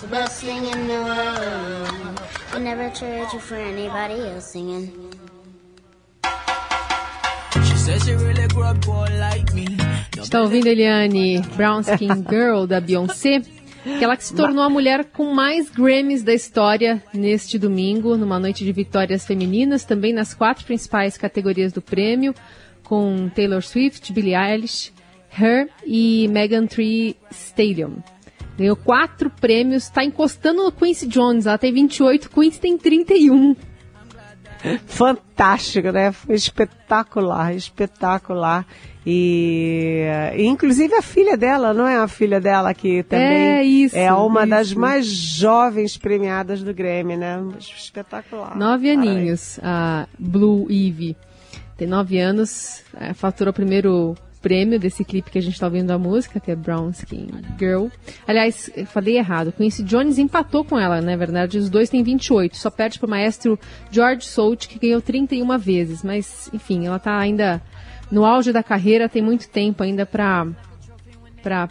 The 0.00 0.06
best 0.06 0.40
thing 0.40 0.64
in 0.64 0.86
the 0.86 1.02
world. 1.02 2.22
I 2.54 2.60
never 2.60 2.88
trade 2.90 3.32
you 3.32 3.40
for 3.40 3.56
anybody 3.56 4.14
else 4.14 4.52
singing. 4.52 4.92
Está 10.16 10.40
ouvindo, 10.40 10.68
Eliane, 10.68 11.40
Brown 11.56 11.80
Skin 11.80 12.24
Girl, 12.30 12.64
da 12.64 12.80
Beyoncé? 12.80 13.42
Ela 13.84 14.16
que 14.16 14.24
se 14.24 14.34
tornou 14.36 14.62
a 14.62 14.70
mulher 14.70 15.06
com 15.06 15.34
mais 15.34 15.68
Grammys 15.68 16.22
da 16.22 16.32
história 16.32 17.02
neste 17.12 17.58
domingo, 17.58 18.16
numa 18.16 18.38
noite 18.38 18.64
de 18.64 18.70
vitórias 18.70 19.26
femininas, 19.26 19.84
também 19.84 20.12
nas 20.12 20.32
quatro 20.32 20.64
principais 20.64 21.18
categorias 21.18 21.72
do 21.72 21.82
prêmio, 21.82 22.32
com 22.84 23.28
Taylor 23.34 23.64
Swift, 23.64 24.12
Billie 24.12 24.36
Eilish, 24.36 24.92
Her 25.30 25.68
e 25.84 26.28
Megan 26.28 26.66
Thee 26.66 27.16
Stallion. 27.30 27.96
Ganhou 28.56 28.76
quatro 28.76 29.30
prêmios, 29.30 29.84
está 29.84 30.04
encostando 30.04 30.64
no 30.64 30.72
Quincy 30.72 31.06
Jones. 31.06 31.46
Ela 31.46 31.58
tem 31.58 31.72
28, 31.72 32.28
Quincy 32.28 32.60
tem 32.60 32.76
31. 32.76 33.54
Fantástico, 34.86 35.92
né? 35.92 36.10
Foi 36.10 36.34
espetacular, 36.34 37.54
espetacular. 37.54 38.66
E, 39.06 40.04
inclusive 40.36 40.92
a 40.94 41.00
filha 41.00 41.36
dela, 41.36 41.72
não 41.72 41.86
é 41.86 41.96
a 41.96 42.08
filha 42.08 42.40
dela 42.40 42.74
que 42.74 43.02
também 43.04 43.58
é, 43.58 43.62
isso, 43.62 43.96
é 43.96 44.12
uma 44.12 44.40
isso. 44.40 44.50
das 44.50 44.74
mais 44.74 45.06
jovens 45.06 45.96
premiadas 45.96 46.62
do 46.62 46.74
Grammy, 46.74 47.16
né? 47.16 47.40
Espetacular. 47.58 48.56
Nove 48.58 48.90
aninhos, 48.90 49.58
a 49.62 50.06
Blue 50.18 50.70
Ivy. 50.70 51.16
Tem 51.76 51.86
nove 51.86 52.18
anos, 52.18 52.82
é, 52.98 53.14
faturou 53.14 53.52
o 53.52 53.54
primeiro 53.54 54.16
prêmio 54.48 54.80
desse 54.80 55.04
clipe 55.04 55.30
que 55.30 55.36
a 55.36 55.42
gente 55.42 55.52
está 55.52 55.66
ouvindo 55.66 55.90
a 55.90 55.98
música, 55.98 56.40
que 56.40 56.50
é 56.50 56.56
Brown 56.56 56.88
Skin 56.88 57.28
Girl. 57.58 57.88
Aliás, 58.26 58.70
falei 58.86 59.18
errado. 59.18 59.52
Quincy 59.52 59.82
Jones 59.82 60.16
empatou 60.16 60.64
com 60.64 60.78
ela, 60.78 61.02
na 61.02 61.14
verdade, 61.16 61.58
os 61.58 61.68
dois 61.68 61.90
têm 61.90 62.02
28. 62.02 62.56
Só 62.56 62.70
perde 62.70 62.98
para 62.98 63.06
o 63.06 63.10
maestro 63.10 63.58
George 63.90 64.24
Soult, 64.24 64.66
que 64.66 64.78
ganhou 64.78 65.02
31 65.02 65.58
vezes. 65.58 66.02
Mas, 66.02 66.48
enfim, 66.54 66.86
ela 66.86 66.96
está 66.96 67.18
ainda 67.18 67.60
no 68.10 68.24
auge 68.24 68.50
da 68.50 68.62
carreira, 68.62 69.06
tem 69.06 69.20
muito 69.20 69.50
tempo 69.50 69.82
ainda 69.82 70.06
para 70.06 70.46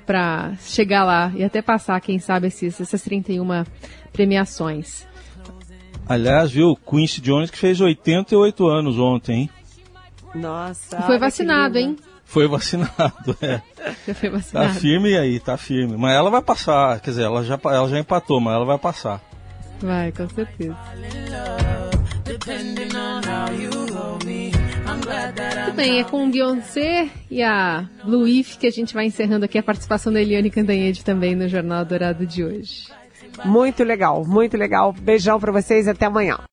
para 0.06 0.54
chegar 0.62 1.04
lá 1.04 1.32
e 1.36 1.44
até 1.44 1.62
passar, 1.62 2.00
quem 2.02 2.18
sabe, 2.18 2.48
esses, 2.48 2.80
essas 2.80 3.02
31 3.02 3.64
premiações. 4.12 5.06
Aliás, 6.08 6.52
viu, 6.52 6.76
Quincy 6.76 7.22
Jones 7.22 7.52
que 7.52 7.58
fez 7.58 7.82
88 7.82 8.68
anos 8.68 8.98
ontem, 8.98 9.42
hein? 9.42 9.50
Nossa. 10.34 10.98
E 10.98 11.02
foi 11.04 11.18
vacinado, 11.18 11.78
hein? 11.78 11.96
Foi 12.28 12.48
vacinado, 12.48 13.36
é. 13.42 13.62
Já 14.06 14.14
foi 14.14 14.30
vacinado. 14.30 14.68
Tá 14.68 14.80
firme 14.80 15.18
aí, 15.18 15.40
tá 15.40 15.58
firme. 15.58 15.96
Mas 15.98 16.14
ela 16.16 16.30
vai 16.30 16.42
passar, 16.42 17.00
quer 17.00 17.12
dizer, 17.12 17.24
ela 17.24 17.44
já, 17.44 17.58
ela 17.64 17.88
já 17.88 17.98
empatou, 17.98 18.40
mas 18.42 18.54
ela 18.54 18.66
vai 18.66 18.78
passar. 18.78 19.22
Vai, 19.82 20.12
com 20.12 20.28
certeza. 20.30 20.76
Muito 25.64 25.76
bem, 25.76 26.00
é 26.00 26.04
com 26.04 26.30
Beyoncé 26.30 27.10
e 27.32 27.42
a 27.42 27.88
Blue 28.04 28.28
If 28.28 28.58
que 28.58 28.68
a 28.68 28.72
gente 28.72 28.94
vai 28.94 29.06
encerrando 29.06 29.46
aqui 29.46 29.58
a 29.58 29.64
participação 29.64 30.12
da 30.12 30.22
Eliane 30.22 30.50
Candanhede 30.50 31.06
também 31.06 31.36
no 31.36 31.48
Jornal 31.48 31.86
Dourado 31.86 32.26
de 32.26 32.44
hoje. 32.44 32.88
Muito 33.46 33.84
legal, 33.84 34.26
muito 34.26 34.58
legal. 34.58 34.92
Beijão 34.92 35.40
para 35.40 35.52
vocês, 35.52 35.88
até 35.88 36.08
amanhã. 36.08 36.38